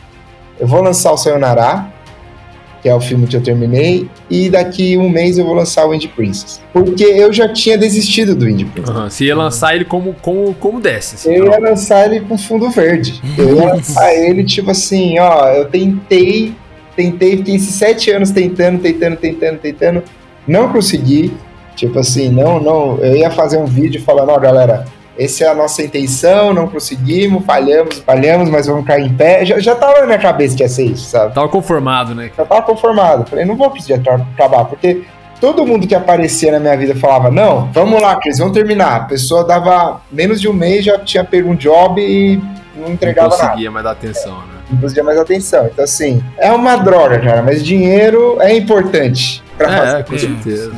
[0.62, 1.86] eu vou lançar o Sayonara,
[2.82, 5.94] que é o filme que eu terminei, e daqui um mês eu vou lançar o
[5.94, 6.62] Indie Princess.
[6.72, 8.96] Porque eu já tinha desistido do Indie Princess.
[8.96, 11.16] Aham, Você ia lançar ele como, como, como desce.
[11.16, 11.52] assim, Eu não.
[11.52, 13.22] ia lançar ele com fundo verde.
[13.38, 16.56] Eu ia lançar ele, tipo assim, ó, eu tentei,
[16.96, 20.04] tentei, fiquei esses sete anos tentando, tentando, tentando, tentando,
[20.48, 21.34] não consegui.
[21.76, 24.86] Tipo assim, não, não, eu ia fazer um vídeo falando, ó, galera,
[25.24, 29.46] essa é a nossa intenção, não conseguimos, falhamos, falhamos, mas vamos cair em pé.
[29.46, 31.34] Já, já tava na minha cabeça que ia ser isso, sabe?
[31.34, 32.32] Tava conformado, né?
[32.36, 33.30] já tava conformado.
[33.30, 33.96] Falei, não vou precisar
[34.36, 35.04] acabar, porque
[35.40, 38.96] todo mundo que aparecia na minha vida falava, não, vamos lá, Cris, vamos terminar.
[38.96, 42.38] A pessoa dava menos de um mês, já tinha pego um job e
[42.76, 43.48] não Não entregava nada.
[43.50, 44.54] conseguia mais dar atenção, né?
[44.72, 45.66] Não conseguia mais atenção.
[45.68, 50.04] Então, assim, é uma droga, cara, mas dinheiro é importante pra É, fazer.
[50.06, 50.72] com certeza.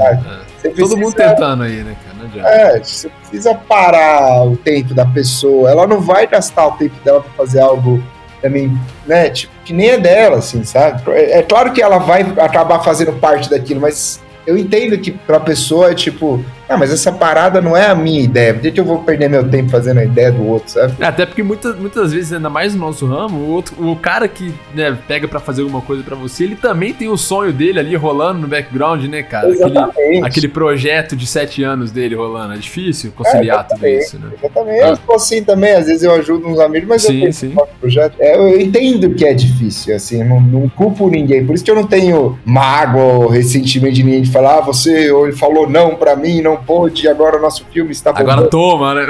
[0.64, 0.70] É.
[0.70, 2.13] Todo mundo tentando aí, né, cara?
[2.46, 5.70] É, você precisa parar o tempo da pessoa.
[5.70, 8.04] Ela não vai gastar o tempo dela pra fazer algo
[8.42, 9.30] também, né?
[9.30, 11.02] Tipo, que nem é dela, assim, sabe?
[11.12, 15.40] É, é claro que ela vai acabar fazendo parte daquilo, mas eu entendo que pra
[15.40, 18.54] pessoa é tipo, ah, mas essa parada não é a minha ideia.
[18.54, 20.94] Por que, eu vou perder meu tempo fazendo a ideia do outro, sabe?
[21.00, 24.28] É, Até porque muitas, muitas vezes, ainda mais no nosso ramo, o, outro, o cara
[24.28, 27.80] que né, pega pra fazer alguma coisa pra você, ele também tem o sonho dele
[27.80, 29.48] ali rolando no background, né, cara?
[29.48, 30.26] Aquele, Exatamente.
[30.26, 32.54] aquele projeto de sete anos dele rolando.
[32.54, 34.06] É difícil conciliar tudo exatamente.
[34.06, 34.32] isso, né?
[34.40, 34.82] Exatamente.
[34.82, 37.56] Eu sou assim também, às vezes eu ajudo uns amigos, mas Sim, eu tenho sim.
[37.80, 38.16] projeto.
[38.20, 41.46] É, eu entendo que é difícil, assim, não, não culpo ninguém.
[41.46, 45.12] Por isso que eu não tenho mágoa ou ressentimento de ninguém de falar, ah, você
[45.12, 48.50] ou ele falou não pra mim, não pôde, agora o nosso filme está Agora bombando.
[48.50, 49.06] toma, né?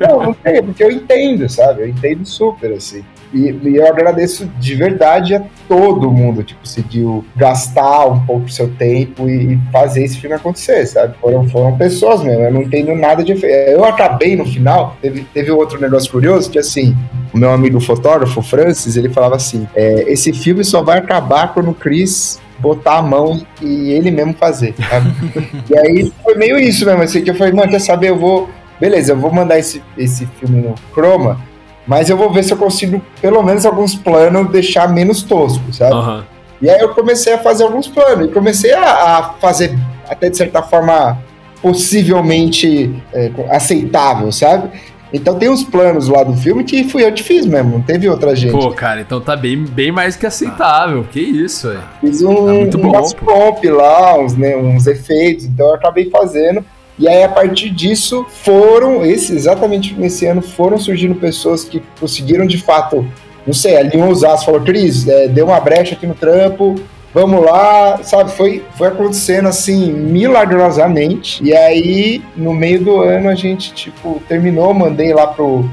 [0.00, 1.82] Não, não tem, porque eu entendo, sabe?
[1.82, 3.04] Eu entendo super, assim.
[3.32, 8.52] E, e eu agradeço de verdade a todo mundo que conseguiu gastar um pouco do
[8.52, 11.16] seu tempo e, e fazer esse filme acontecer, sabe?
[11.20, 13.34] Foram, foram pessoas mesmo, eu não entendo nada de.
[13.44, 16.96] Eu acabei no final, teve, teve outro negócio curioso, que assim,
[17.32, 21.70] o meu amigo fotógrafo, Francis, ele falava assim: é, esse filme só vai acabar quando
[21.70, 25.12] o Chris botar a mão e ele mesmo fazer, sabe?
[25.68, 28.48] e aí foi meio isso mesmo, assim, que eu falei, mano, quer saber, eu vou
[28.80, 31.40] beleza, eu vou mandar esse, esse filme no Chroma,
[31.86, 35.94] mas eu vou ver se eu consigo, pelo menos alguns planos, deixar menos tosco, sabe?
[35.94, 36.24] Aham.
[36.62, 39.76] E aí eu comecei a fazer alguns planos, e comecei a, a fazer,
[40.08, 41.18] até de certa forma,
[41.60, 44.70] possivelmente é, aceitável, sabe?
[45.14, 48.08] Então tem uns planos lá do filme que fui eu que fiz mesmo, não teve
[48.08, 48.50] outra gente.
[48.50, 51.04] Pô, cara, então tá bem, bem mais que aceitável.
[51.04, 51.82] Que isso, velho.
[52.00, 56.64] Fiz um, tá muito bom, umas lá, uns, né, uns efeitos, então eu acabei fazendo.
[56.98, 62.44] E aí, a partir disso, foram, esse, exatamente nesse ano, foram surgindo pessoas que conseguiram
[62.44, 63.06] de fato,
[63.46, 66.74] não sei, ali um usaço falou, Cris, é, deu uma brecha aqui no trampo,
[67.14, 68.32] vamos lá, sabe?
[68.32, 71.42] Foi, foi acontecendo assim, milagrosamente.
[71.42, 75.64] E aí, no meio do ano, a gente, tipo, terminou, mandei lá pro,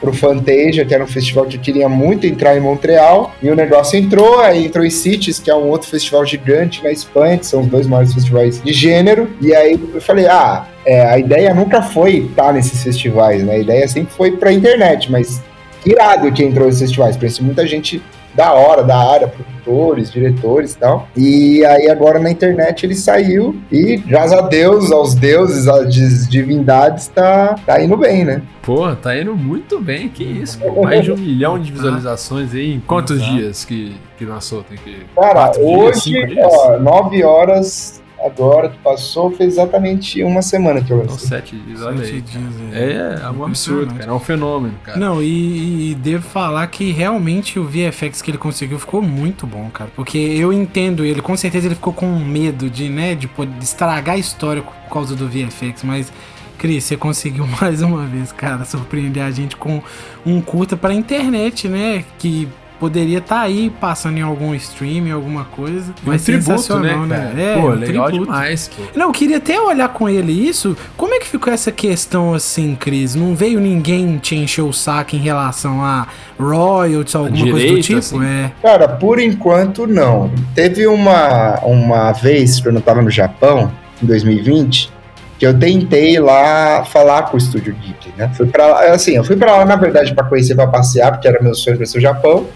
[0.00, 3.54] pro Fantasia, que era um festival que eu queria muito entrar em Montreal, e o
[3.54, 7.46] negócio entrou, aí entrou em Cities, que é um outro festival gigante na Espanha, que
[7.46, 11.54] são os dois maiores festivais de gênero, e aí eu falei, ah, é, a ideia
[11.54, 13.54] nunca foi estar nesses festivais, né?
[13.54, 15.42] A ideia sempre foi pra internet, mas
[15.86, 18.02] irado que entrou nesses festivais, conheci muita gente
[18.34, 21.08] da hora, da área, produtores, diretores e tal.
[21.16, 27.08] E aí agora na internet ele saiu e, graças a Deus, aos deuses, às divindades,
[27.08, 28.42] tá, tá indo bem, né?
[28.62, 30.82] Pô, tá indo muito bem, que isso, pô.
[30.82, 34.62] Mais de um milhão de visualizações aí em quantos dias que, que lançou?
[34.62, 34.98] Tem que...
[35.16, 40.98] Cara, hoje, dias, ó, nove horas agora que passou, fez exatamente uma semana que eu
[40.98, 41.18] lancei.
[41.18, 42.20] São sete dias, olha aí.
[42.20, 44.10] Dias, é, é, é um absurdo, cara.
[44.10, 44.98] É um fenômeno, cara.
[44.98, 49.68] Não, e, e, devo falar que realmente o VFX que ele conseguiu ficou muito bom,
[49.70, 49.90] cara.
[49.94, 54.16] Porque eu entendo ele, com certeza ele ficou com medo de, né, de poder estragar
[54.16, 56.12] a história por causa do VFX, mas.
[56.58, 59.82] Cris, você conseguiu mais uma vez, cara, surpreender a gente com
[60.26, 62.04] um curta pra internet, né?
[62.18, 62.46] Que
[62.80, 65.94] poderia estar tá aí passando em algum stream, alguma coisa.
[66.02, 67.32] Mas um tributo, né, né?
[67.36, 68.24] É, pô, um legal tributo.
[68.24, 68.82] demais, pô.
[68.96, 70.74] Não, eu queria até olhar com ele isso.
[70.96, 73.14] Como é que ficou essa questão assim, Cris?
[73.14, 76.08] Não veio ninguém te encher o saco em relação a
[76.38, 77.98] royalties, alguma Direito, coisa do tipo?
[77.98, 78.24] Assim.
[78.24, 78.52] É.
[78.62, 80.32] Cara, por enquanto não.
[80.54, 83.70] Teve uma, uma vez, quando eu tava no Japão,
[84.02, 84.90] em 2020,
[85.38, 88.30] que eu tentei lá falar com o estúdio Geek, né?
[88.34, 91.42] Fui para assim, eu fui para lá na verdade para conhecer, para passear, porque era
[91.42, 92.46] meu sonho conhecer o Japão.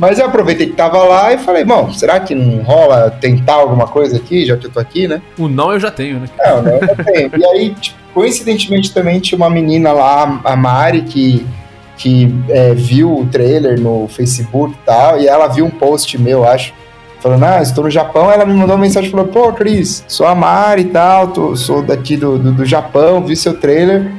[0.00, 3.86] Mas eu aproveitei que tava lá e falei, bom, será que não rola tentar alguma
[3.86, 5.20] coisa aqui, já que eu tô aqui, né?
[5.38, 6.26] O não eu já tenho, né?
[6.40, 7.30] É, o não eu já tenho.
[7.36, 11.46] e aí, tipo, coincidentemente também tinha uma menina lá, a Mari, que,
[11.98, 16.48] que é, viu o trailer no Facebook e tal, e ela viu um post meu,
[16.48, 16.72] acho,
[17.20, 20.34] falando, ah, estou no Japão, ela me mandou uma mensagem falou, pô, Cris, sou a
[20.34, 24.10] Mari e tal, tô, sou daqui do, do, do Japão, vi seu trailer,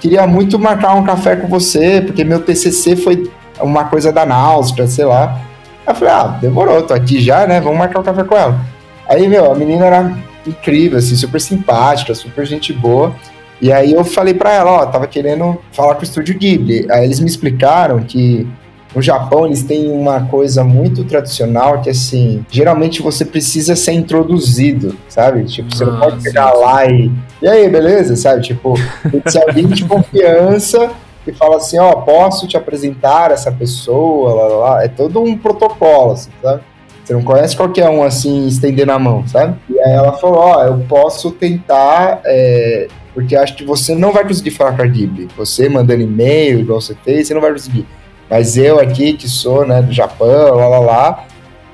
[0.00, 3.30] queria muito marcar um café com você, porque meu TCC foi
[3.60, 5.40] uma coisa da náusea, sei lá.
[5.86, 7.60] Aí eu falei, ah, demorou, tô aqui já, né?
[7.60, 8.60] Vamos marcar um café com ela.
[9.08, 13.14] Aí, meu, a menina era incrível, assim, super simpática, super gente boa.
[13.60, 16.86] E aí eu falei pra ela, ó, tava querendo falar com o estúdio Ghibli.
[16.90, 18.46] Aí eles me explicaram que
[18.94, 24.96] no Japão eles têm uma coisa muito tradicional que assim, geralmente você precisa ser introduzido,
[25.08, 25.44] sabe?
[25.44, 26.60] Tipo, você ah, não pode pegar sim.
[26.60, 27.10] lá e.
[27.42, 28.16] E aí, beleza?
[28.16, 28.42] Sabe?
[28.42, 28.74] Tipo,
[29.10, 30.90] tem que ser alguém de confiança
[31.30, 34.84] que fala assim, ó, oh, posso te apresentar essa pessoa, lá, lá, lá.
[34.84, 36.62] é todo um protocolo, assim, sabe?
[37.04, 39.58] Você não conhece qualquer um assim, estendendo a mão, sabe?
[39.68, 44.12] E aí ela falou, ó, oh, eu posso tentar, é, porque acho que você não
[44.12, 45.28] vai conseguir falar com a Ghibli.
[45.36, 47.86] Você mandando e-mail, igual você fez, você não vai conseguir.
[48.28, 51.24] Mas eu aqui, que sou, né, do Japão, lá, lá, lá,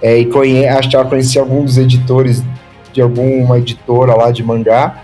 [0.02, 2.42] é, e conhe acho que ela conhecia alguns dos editores
[2.92, 5.02] de alguma editora lá de mangá.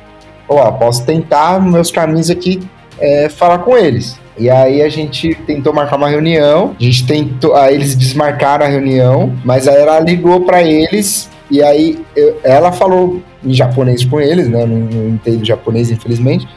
[0.48, 2.60] Ó, posso tentar, meus caminhos aqui,
[3.00, 4.18] é, falar com eles.
[4.40, 8.68] E aí a gente tentou marcar uma reunião, a gente tentou, aí eles desmarcaram a
[8.68, 14.18] reunião, mas aí ela ligou para eles e aí eu, ela falou em japonês com
[14.18, 14.64] eles, né?
[14.64, 16.48] Não, não entendo japonês, infelizmente.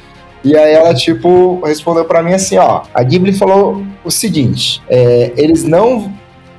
[0.46, 5.34] E aí ela, tipo, respondeu para mim assim, ó, a Ghibli falou o seguinte, é,
[5.36, 6.10] eles não...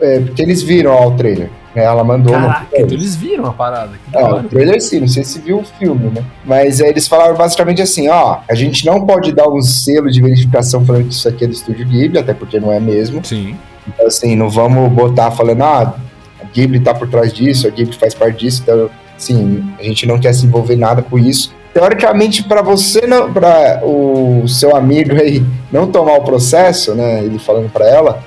[0.01, 1.51] É, porque eles viram ó, o trailer.
[1.74, 1.84] Né?
[1.84, 2.32] Ela mandou.
[2.32, 3.92] Caraca, então eles viram a parada.
[4.12, 6.24] É, o trailer sim, não sei se viu o filme, né?
[6.45, 10.22] Mas é, eles falaram basicamente assim: ó, a gente não pode dar um selo de
[10.22, 13.24] verificação falando que isso aqui é do estúdio Ghibli, até porque não é mesmo.
[13.24, 13.57] Sim.
[13.86, 15.95] Então, assim, não vamos botar falando, ah,
[16.40, 20.07] a Ghibli tá por trás disso, a Ghibli faz parte disso, então, sim, a gente
[20.07, 21.53] não quer se envolver nada com isso.
[21.74, 27.38] Teoricamente, para você não, para o seu amigo aí não tomar o processo, né, ele
[27.38, 28.22] falando para ela,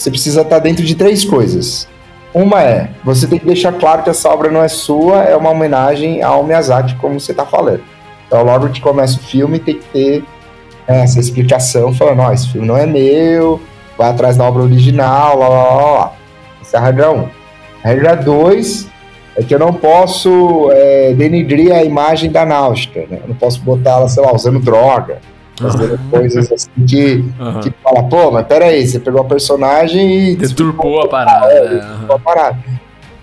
[0.00, 1.86] você precisa estar tá dentro de três coisas.
[2.32, 5.50] Uma é, você tem que deixar claro que essa obra não é sua, é uma
[5.50, 7.82] homenagem ao Miyazaki, como você está falando.
[8.26, 10.24] Então, logo que começa o filme, tem que ter
[10.88, 13.60] né, essa explicação, falando, ó, esse filme não é meu,
[13.98, 16.12] vai atrás da obra original, lá, lá, lá, lá.
[16.62, 17.18] Essa é a regra 1.
[17.18, 17.28] Um.
[17.84, 18.88] A regra 2
[19.36, 23.18] é que eu não posso é, denigrir a imagem da náutica, né?
[23.22, 25.18] Eu não posso botar ela, sei lá, usando droga,
[25.60, 26.10] fazendo uhum.
[26.10, 27.60] coisas assim que, uhum.
[27.60, 30.36] que fala, pô, mas peraí, você pegou a personagem e.
[30.36, 31.52] Deturpou a parada.
[31.52, 32.58] É, deturpou a parada.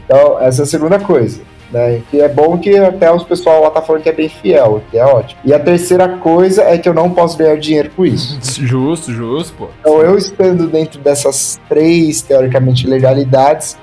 [0.06, 1.42] Então, essa é a segunda coisa.
[1.70, 4.82] Né, que é bom que até os pessoal lá tá falando que é bem fiel,
[4.90, 5.42] que é ótimo.
[5.44, 8.40] E a terceira coisa é que eu não posso ganhar dinheiro com isso.
[8.66, 9.68] Justo, justo, pô.
[9.82, 13.78] Então, eu estando dentro dessas três, teoricamente, legalidades,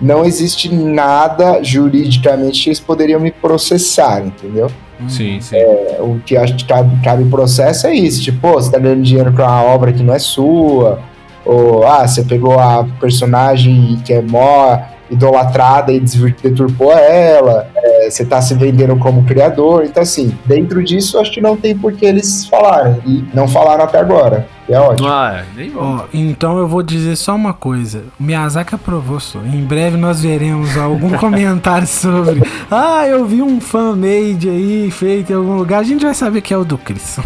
[0.00, 4.70] não existe nada juridicamente que eles poderiam me processar, entendeu?
[5.08, 5.56] Sim, sim.
[5.56, 9.02] É, o que acho que cabe, cabe processo é isso, tipo, pô, você tá ganhando
[9.02, 11.00] dinheiro pra uma obra que não é sua,
[11.44, 14.78] ou, ah, você pegou a personagem que é mó
[15.10, 21.18] idolatrada e deturpou ela, é, você tá se vendendo como criador, então assim, dentro disso
[21.18, 24.48] acho que não tem por que eles falarem, e não falaram até agora.
[24.68, 25.08] É ótimo.
[25.08, 25.82] Ah, nem vou.
[25.82, 28.02] Ó, então eu vou dizer só uma coisa.
[28.18, 29.38] O Miyazaki aprovou, só.
[29.40, 32.42] Em breve nós veremos algum comentário sobre.
[32.70, 35.80] Ah, eu vi um fan-made aí feito em algum lugar.
[35.80, 37.16] A gente vai saber que é o do Chris.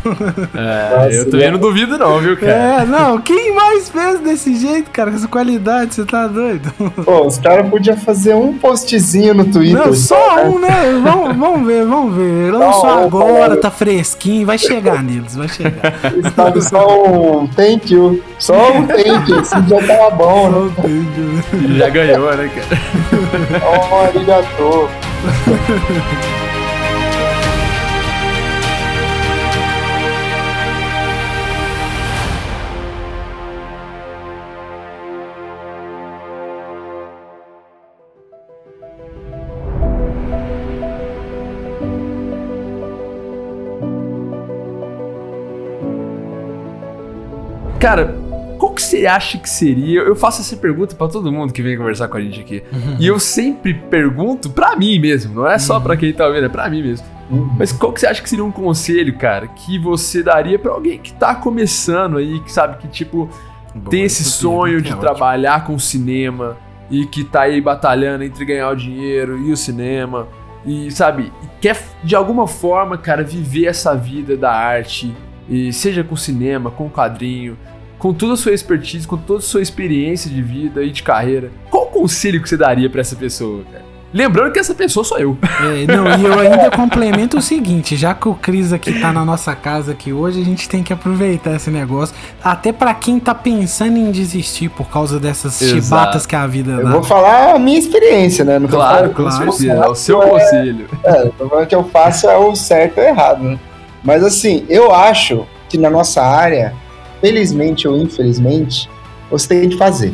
[0.54, 2.52] É, Nossa, eu também é- não duvido não, viu, cara?
[2.52, 5.10] É, não, quem mais fez desse jeito, cara?
[5.10, 6.70] Com essa qualidade, você tá doido?
[7.04, 9.78] Pô, os caras podiam fazer um postzinho no Twitter.
[9.86, 11.00] Não, só um, né?
[11.02, 12.52] Vamos, vamos ver, vamos ver.
[12.52, 15.94] Lançou Só agora, tá fresquinho, vai chegar neles, vai chegar.
[16.36, 18.22] Sabe, só um thank you.
[18.38, 19.40] Só um thank you.
[19.40, 20.72] Esse já tava bom, né?
[21.78, 23.62] Já ganhou, né, cara?
[23.64, 24.88] Oh, arigato.
[47.80, 48.14] Cara,
[48.58, 50.00] qual que você acha que seria?
[50.00, 52.62] Eu faço essa pergunta pra todo mundo que vem conversar com a gente aqui.
[52.98, 56.48] E eu sempre pergunto pra mim mesmo, não é só pra quem tá ouvindo, é
[56.50, 57.06] pra mim mesmo.
[57.58, 60.98] Mas qual que você acha que seria um conselho, cara, que você daria pra alguém
[60.98, 63.30] que tá começando aí, que sabe que, tipo,
[63.88, 66.58] tem esse sonho de trabalhar com cinema
[66.90, 70.28] e que tá aí batalhando entre ganhar o dinheiro e o cinema
[70.66, 75.16] e sabe, quer de alguma forma, cara, viver essa vida da arte
[75.50, 77.58] e seja com cinema, com quadrinho,
[77.98, 81.50] com toda a sua expertise, com toda a sua experiência de vida e de carreira.
[81.70, 83.90] Qual o conselho que você daria pra essa pessoa, cara?
[84.12, 85.38] Lembrando que essa pessoa sou eu.
[85.44, 89.24] É, não, e eu ainda complemento o seguinte, já que o Cris aqui tá na
[89.24, 93.32] nossa casa aqui hoje, a gente tem que aproveitar esse negócio, até pra quem tá
[93.36, 95.82] pensando em desistir por causa dessas Exato.
[95.84, 96.90] chibatas que a vida Eu dá.
[96.90, 98.58] vou falar a minha experiência, né?
[98.58, 99.84] Não Claro, falando com claro, certeza.
[99.84, 100.28] É o seu É.
[100.28, 100.86] conselho.
[101.04, 103.60] É, eu tô falando que eu faço é o certo ou errado, né?
[104.02, 106.74] Mas assim, eu acho que na nossa área,
[107.20, 108.88] felizmente ou infelizmente,
[109.30, 110.12] você tem que fazer.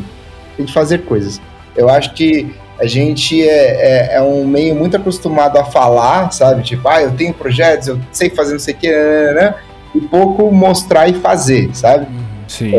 [0.55, 1.41] Tem que fazer coisas.
[1.75, 6.61] Eu acho que a gente é, é, é um meio muito acostumado a falar, sabe?
[6.63, 9.55] Tipo, ah, eu tenho projetos, eu sei fazer não sei o que, né, né, né,
[9.95, 12.07] e pouco mostrar e fazer, sabe?
[12.47, 12.71] Sim,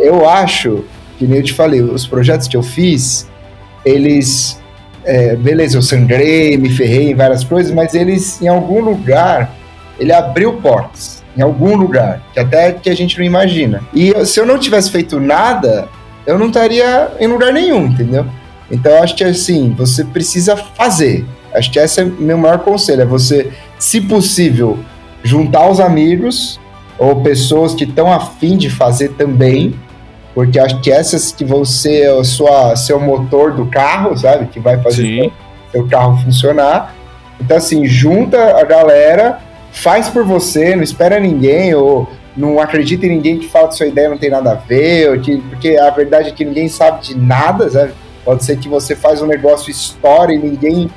[0.00, 0.84] eu acho
[1.18, 3.28] que nem eu te falei, os projetos que eu fiz,
[3.84, 4.60] eles.
[5.04, 9.54] é, beleza, eu sangrei, me ferrei em várias coisas, mas eles, em algum lugar,
[10.02, 11.22] ele abriu portas.
[11.36, 13.82] Em algum lugar, que até que a gente não imagina.
[13.94, 15.88] E se eu não tivesse feito nada,
[16.26, 18.26] eu não estaria em lugar nenhum, entendeu?
[18.70, 21.24] Então acho que assim, você precisa fazer.
[21.54, 24.78] Acho que esse é o meu maior conselho, é você, se possível,
[25.22, 26.60] juntar os amigos
[26.98, 29.74] ou pessoas que estão afim de fazer também,
[30.34, 34.46] porque acho que essas que vão ser o sua, seu motor do carro, sabe?
[34.46, 35.32] Que vai fazer Sim.
[35.70, 36.94] seu carro funcionar.
[37.40, 39.40] Então, assim, junta a galera,
[39.72, 43.86] faz por você, não espera ninguém, ou não acredita em ninguém que fala que sua
[43.86, 47.02] ideia não tem nada a ver, ou que, porque a verdade é que ninguém sabe
[47.02, 47.92] de nada, sabe?
[48.24, 50.90] Pode ser que você faz um negócio história e ninguém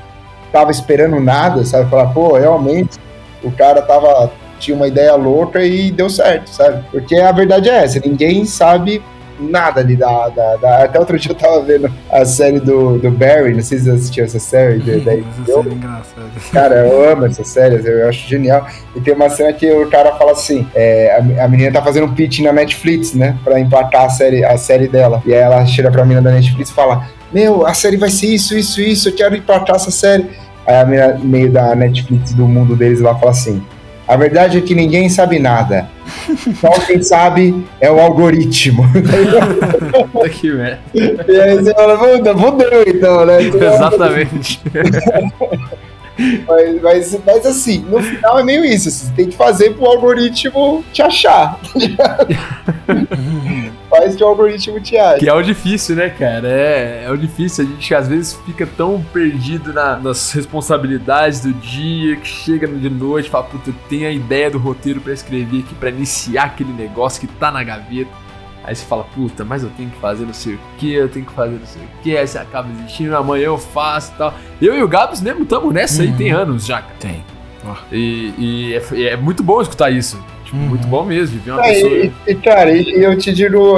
[0.51, 1.89] tava esperando nada, sabe?
[1.89, 2.97] Falar, pô, realmente,
[3.43, 6.84] o cara tava tinha uma ideia louca e deu certo, sabe?
[6.91, 9.01] Porque a verdade é essa, ninguém sabe
[9.40, 13.12] nada ali da, da, da- Até outro dia eu tava vendo a série do, do
[13.12, 14.80] Barry, não sei se você assistiu essa série.
[14.80, 16.28] da- da Essa série é engraçada.
[16.52, 18.66] Cara, eu amo essas séries, eu acho genial.
[18.96, 22.06] E tem uma cena que o cara fala assim: é, a, a menina tá fazendo
[22.06, 23.38] um pitch na Netflix, né?
[23.44, 25.22] Pra emplacar a série, a série dela.
[25.26, 28.28] E aí ela chega pra menina da Netflix e fala: Meu, a série vai ser
[28.28, 30.26] isso, isso, isso, eu quero emplacar essa série.
[30.66, 33.62] Aí a menina, meio da Netflix, do mundo deles lá, fala assim:
[34.08, 35.89] A verdade é que ninguém sabe nada.
[36.62, 38.86] Só quem sabe é o algoritmo.
[40.32, 40.80] Que merda.
[41.28, 43.38] e aí você fala: Puta, fudeu então, né?
[43.45, 44.62] Exatamente.
[46.47, 48.88] Mas, mas, mas, assim, no final é meio isso.
[48.89, 51.59] assim, Você tem que fazer pro algoritmo te achar.
[53.89, 55.20] Faz que o algoritmo te ache.
[55.20, 56.47] Que é o difícil, né, cara?
[56.47, 57.66] É, é o difícil.
[57.66, 62.89] A gente às vezes fica tão perdido na- nas responsabilidades do dia que chega de
[62.89, 66.74] noite e fala, puta, tenho a ideia do roteiro pra escrever aqui, pra iniciar aquele
[66.74, 68.09] negócio que tá na gaveta.
[68.68, 71.26] Aí você fala, puta, mas eu tenho que fazer não sei o que, eu tenho
[71.26, 74.34] que fazer não sei o que, aí você acaba desistindo, amanhã eu faço e tal.
[74.61, 76.82] Eu e o Gabs mesmo estamos nessa aí, tem anos já.
[76.82, 76.95] cara.
[76.99, 77.24] Tem.
[77.68, 77.76] Ó.
[77.91, 80.18] E, e é, é muito bom escutar isso.
[80.43, 80.63] Tipo, Uhum.
[80.68, 81.91] muito bom mesmo, ver uma É, pessoa.
[81.91, 83.78] e, e, cara, e eu te digo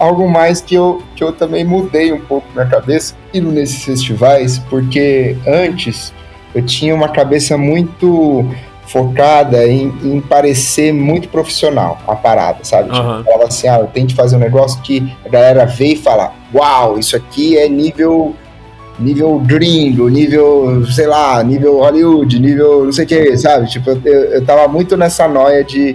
[0.00, 4.58] algo mais que eu, que eu também mudei um pouco na cabeça indo nesses festivais,
[4.70, 6.14] porque antes
[6.54, 8.48] eu tinha uma cabeça muito
[8.86, 12.84] focada em, em parecer muito profissional a parada, sabe?
[12.90, 15.96] Tipo, falava assim, ah, eu tenho que fazer um negócio que a galera vê e
[15.96, 18.34] fala, uau, isso aqui é nível
[18.98, 23.68] nível gringo, nível, sei lá, nível Hollywood, nível não sei o que, sabe?
[23.68, 25.94] Tipo, eu, eu, eu tava muito nessa noia de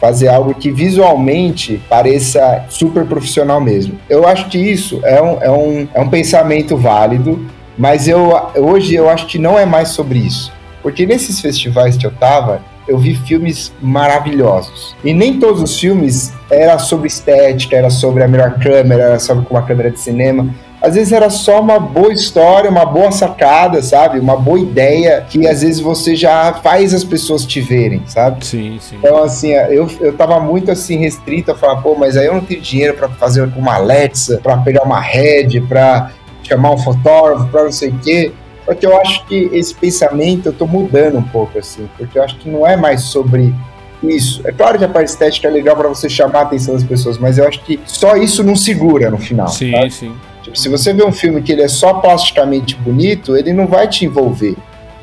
[0.00, 3.98] fazer algo que visualmente pareça super profissional mesmo.
[4.08, 7.38] Eu acho que isso é um, é um, é um pensamento válido,
[7.76, 10.50] mas eu, hoje eu acho que não é mais sobre isso.
[10.82, 14.96] Porque nesses festivais que eu tava, eu vi filmes maravilhosos.
[15.04, 19.46] E nem todos os filmes era sobre estética, era sobre a melhor câmera, era sobre
[19.48, 20.52] uma câmera de cinema.
[20.82, 24.18] Às vezes era só uma boa história, uma boa sacada, sabe?
[24.18, 28.44] Uma boa ideia que às vezes você já faz as pessoas te verem, sabe?
[28.46, 28.96] Sim, sim.
[28.96, 32.40] Então, assim, eu, eu tava muito assim restrito a falar, pô, mas aí eu não
[32.40, 36.12] tenho dinheiro pra fazer uma Alexa, pra pegar uma Red, pra
[36.42, 38.32] chamar um fotógrafo, pra não sei o quê.
[38.70, 42.22] Só que eu acho que esse pensamento eu tô mudando um pouco, assim, porque eu
[42.22, 43.52] acho que não é mais sobre
[44.00, 44.40] isso.
[44.44, 47.18] É claro que a parte estética é legal pra você chamar a atenção das pessoas,
[47.18, 49.48] mas eu acho que só isso não segura no final.
[49.48, 49.90] Sim, sabe?
[49.90, 50.14] sim.
[50.44, 53.88] Tipo, se você vê um filme que ele é só plasticamente bonito, ele não vai
[53.88, 54.54] te envolver.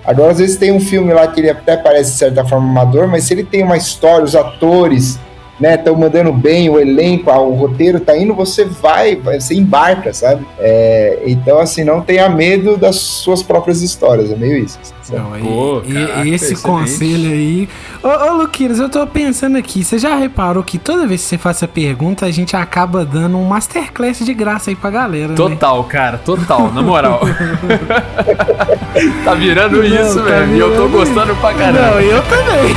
[0.05, 3.05] Agora, às vezes tem um filme lá que ele até parece de certa forma amador,
[3.09, 5.19] mas se ele tem uma história, os atores,
[5.59, 9.55] né, estão mandando bem, o elenco, ah, o roteiro tá indo, você vai, vai- você
[9.55, 10.45] embarca, sabe?
[10.59, 14.77] É, então, assim, não tenha medo das suas próprias histórias, é meio isso.
[15.01, 15.19] sabe?
[15.21, 16.61] Não, e- Pô, e- caraca, esse excelente.
[16.61, 17.69] conselho aí.
[18.03, 19.83] Ô, ô Luqueiros, eu tô pensando aqui.
[19.83, 23.37] Você já reparou que toda vez que você faz essa pergunta, a gente acaba dando
[23.37, 25.35] um masterclass de graça aí pra galera, né?
[25.35, 27.21] Total, cara, total, na moral.
[29.23, 30.55] tá virando Não, isso, tá velho.
[30.55, 32.01] E eu tô gostando pra Não, caramba.
[32.01, 32.75] eu também.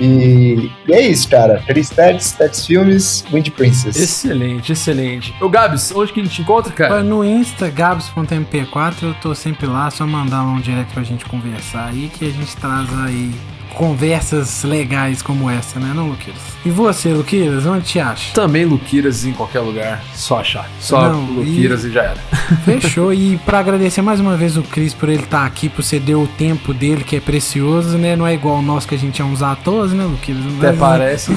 [0.00, 1.62] E, e é isso, cara.
[1.66, 3.96] Tex, Tex Filmes, Wind Princess.
[3.96, 5.32] Excelente, excelente.
[5.40, 7.04] Ô, Gabs, onde que a gente encontra, cara?
[7.04, 12.10] No Insta, gabs.mp4, eu tô sempre lá, só mandar um direct pra gente conversar aí,
[12.12, 13.32] que a gente traz aí
[13.74, 16.42] conversas legais como essa, né, não, Luqueiras?
[16.64, 18.34] E você, Luqueiras, onde te acha?
[18.34, 20.68] Também Luquiras em qualquer lugar, só achar.
[20.80, 21.90] Só Não, Luquiras e...
[21.90, 22.18] já era.
[22.64, 23.12] Fechou.
[23.12, 26.26] E pra agradecer mais uma vez o Cris por ele estar aqui, por ceder o
[26.26, 28.16] tempo dele, que é precioso, né?
[28.16, 30.44] Não é igual o nosso que a gente é uns atores, né, Luqueiras?
[30.58, 31.32] Até Mas, parece.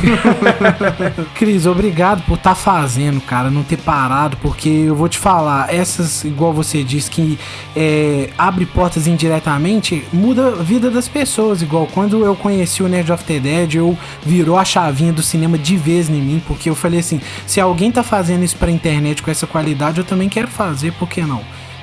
[1.35, 6.23] Cris, obrigado por estar fazendo, cara, não ter parado, porque eu vou te falar, essas,
[6.23, 7.37] igual você disse, que
[7.75, 11.61] é, abre portas indiretamente, muda a vida das pessoas.
[11.61, 15.57] Igual quando eu conheci o Nerd of the Dead, eu virou a chavinha do cinema
[15.57, 19.21] de vez em mim, porque eu falei assim: se alguém tá fazendo isso pra internet
[19.21, 21.41] com essa qualidade, eu também quero fazer, por que não?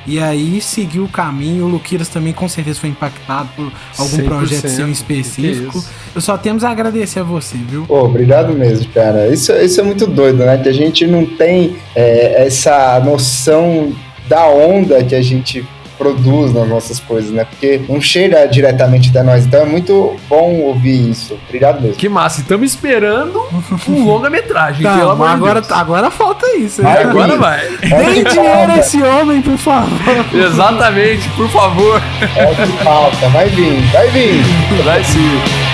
[0.09, 4.24] E aí seguiu o caminho, o Luquiras também com certeza foi impactado por algum 100%,
[4.24, 5.84] projeto seu específico.
[6.14, 7.84] Eu só temos a agradecer a você, viu?
[7.86, 9.28] Pô, obrigado mesmo, cara.
[9.28, 10.57] Isso, isso é muito doido, né?
[10.57, 13.93] Que a gente não tem é, essa noção
[14.26, 15.66] da onda que a gente
[15.99, 17.44] produz nas nossas coisas, né?
[17.44, 19.44] Porque não chega diretamente até nós.
[19.44, 21.36] Então é muito bom ouvir isso.
[21.49, 21.96] Obrigado mesmo.
[21.96, 23.42] Que massa, estamos esperando
[23.88, 25.72] um longa-metragem, Tá, pelo amor agora, Deus.
[25.72, 26.82] agora falta isso.
[26.82, 27.11] Vai, né?
[27.11, 27.66] Agora vai.
[27.80, 29.90] Deem dinheiro a esse homem, por favor.
[30.32, 32.01] Exatamente, por favor.
[32.36, 33.28] É o que falta.
[33.30, 34.42] Vai vir, vai vir.
[34.84, 35.67] Vai sim.